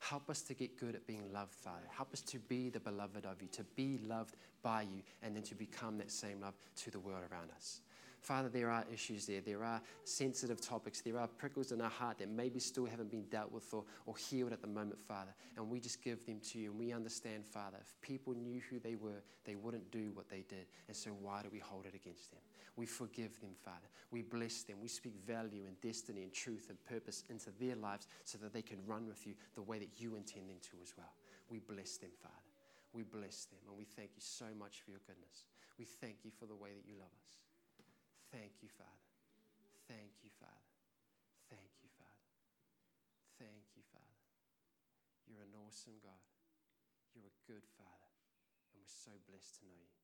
Help 0.00 0.28
us 0.30 0.42
to 0.42 0.54
get 0.54 0.78
good 0.78 0.94
at 0.94 1.06
being 1.06 1.32
loved, 1.32 1.54
Father. 1.54 1.86
Help 1.90 2.12
us 2.12 2.20
to 2.22 2.38
be 2.38 2.70
the 2.70 2.80
beloved 2.80 3.24
of 3.24 3.40
you, 3.40 3.48
to 3.48 3.64
be 3.76 3.98
loved 3.98 4.36
by 4.62 4.82
you, 4.82 5.02
and 5.22 5.34
then 5.34 5.42
to 5.42 5.54
become 5.54 5.98
that 5.98 6.10
same 6.10 6.40
love 6.40 6.54
to 6.76 6.90
the 6.90 7.00
world 7.00 7.22
around 7.30 7.50
us. 7.56 7.80
Father, 8.20 8.48
there 8.48 8.70
are 8.70 8.84
issues 8.92 9.26
there. 9.26 9.40
There 9.40 9.64
are 9.64 9.80
sensitive 10.04 10.60
topics. 10.60 11.00
There 11.00 11.18
are 11.18 11.28
prickles 11.28 11.72
in 11.72 11.80
our 11.80 11.90
heart 11.90 12.18
that 12.18 12.28
maybe 12.28 12.58
still 12.58 12.84
haven't 12.84 13.10
been 13.10 13.24
dealt 13.30 13.52
with 13.52 13.72
or, 13.72 13.84
or 14.06 14.16
healed 14.16 14.52
at 14.52 14.60
the 14.60 14.66
moment, 14.66 15.00
Father. 15.00 15.34
And 15.56 15.70
we 15.70 15.80
just 15.80 16.02
give 16.02 16.24
them 16.26 16.40
to 16.50 16.58
you. 16.58 16.70
And 16.70 16.78
we 16.78 16.92
understand, 16.92 17.44
Father, 17.44 17.78
if 17.80 17.94
people 18.02 18.34
knew 18.34 18.60
who 18.68 18.78
they 18.80 18.96
were, 18.96 19.22
they 19.44 19.54
wouldn't 19.54 19.90
do 19.90 20.10
what 20.14 20.28
they 20.28 20.44
did. 20.48 20.66
And 20.88 20.96
so 20.96 21.10
why 21.10 21.42
do 21.42 21.48
we 21.52 21.58
hold 21.58 21.86
it 21.86 21.94
against 21.94 22.30
them? 22.32 22.40
We 22.76 22.86
forgive 22.86 23.40
them, 23.40 23.50
Father. 23.64 23.88
We 24.10 24.22
bless 24.22 24.62
them. 24.62 24.76
We 24.80 24.88
speak 24.88 25.14
value 25.26 25.64
and 25.66 25.80
destiny 25.80 26.22
and 26.22 26.32
truth 26.32 26.66
and 26.68 26.78
purpose 26.84 27.24
into 27.28 27.50
their 27.60 27.76
lives 27.76 28.06
so 28.24 28.38
that 28.38 28.52
they 28.52 28.62
can 28.62 28.78
run 28.86 29.08
with 29.08 29.26
you 29.26 29.34
the 29.54 29.62
way 29.62 29.78
that 29.78 29.90
you 29.96 30.16
intend 30.16 30.48
them 30.48 30.58
to 30.70 30.76
as 30.82 30.92
well. 30.96 31.12
We 31.50 31.60
bless 31.60 31.96
them, 31.96 32.10
Father. 32.22 32.34
We 32.92 33.02
bless 33.02 33.46
them. 33.46 33.58
And 33.68 33.76
we 33.76 33.84
thank 33.84 34.10
you 34.14 34.22
so 34.22 34.46
much 34.58 34.82
for 34.84 34.90
your 34.90 35.00
goodness. 35.06 35.44
We 35.78 35.84
thank 35.84 36.24
you 36.24 36.30
for 36.38 36.46
the 36.46 36.54
way 36.54 36.70
that 36.70 36.86
you 36.86 36.94
love 36.98 37.10
us. 37.26 37.47
Thank 38.32 38.60
you, 38.60 38.68
Father. 38.76 39.08
Thank 39.88 40.20
you, 40.20 40.30
Father. 40.36 40.68
Thank 41.48 41.72
you, 41.80 41.88
Father. 41.96 42.28
Thank 43.40 43.72
you, 43.72 43.82
Father. 43.88 44.20
You're 45.24 45.44
an 45.44 45.56
awesome 45.64 45.96
God. 46.04 46.28
You're 47.14 47.28
a 47.32 47.38
good 47.48 47.64
Father. 47.76 48.12
And 48.72 48.80
we're 48.80 48.88
so 49.04 49.16
blessed 49.24 49.60
to 49.60 49.66
know 49.66 49.80
you. 49.80 49.97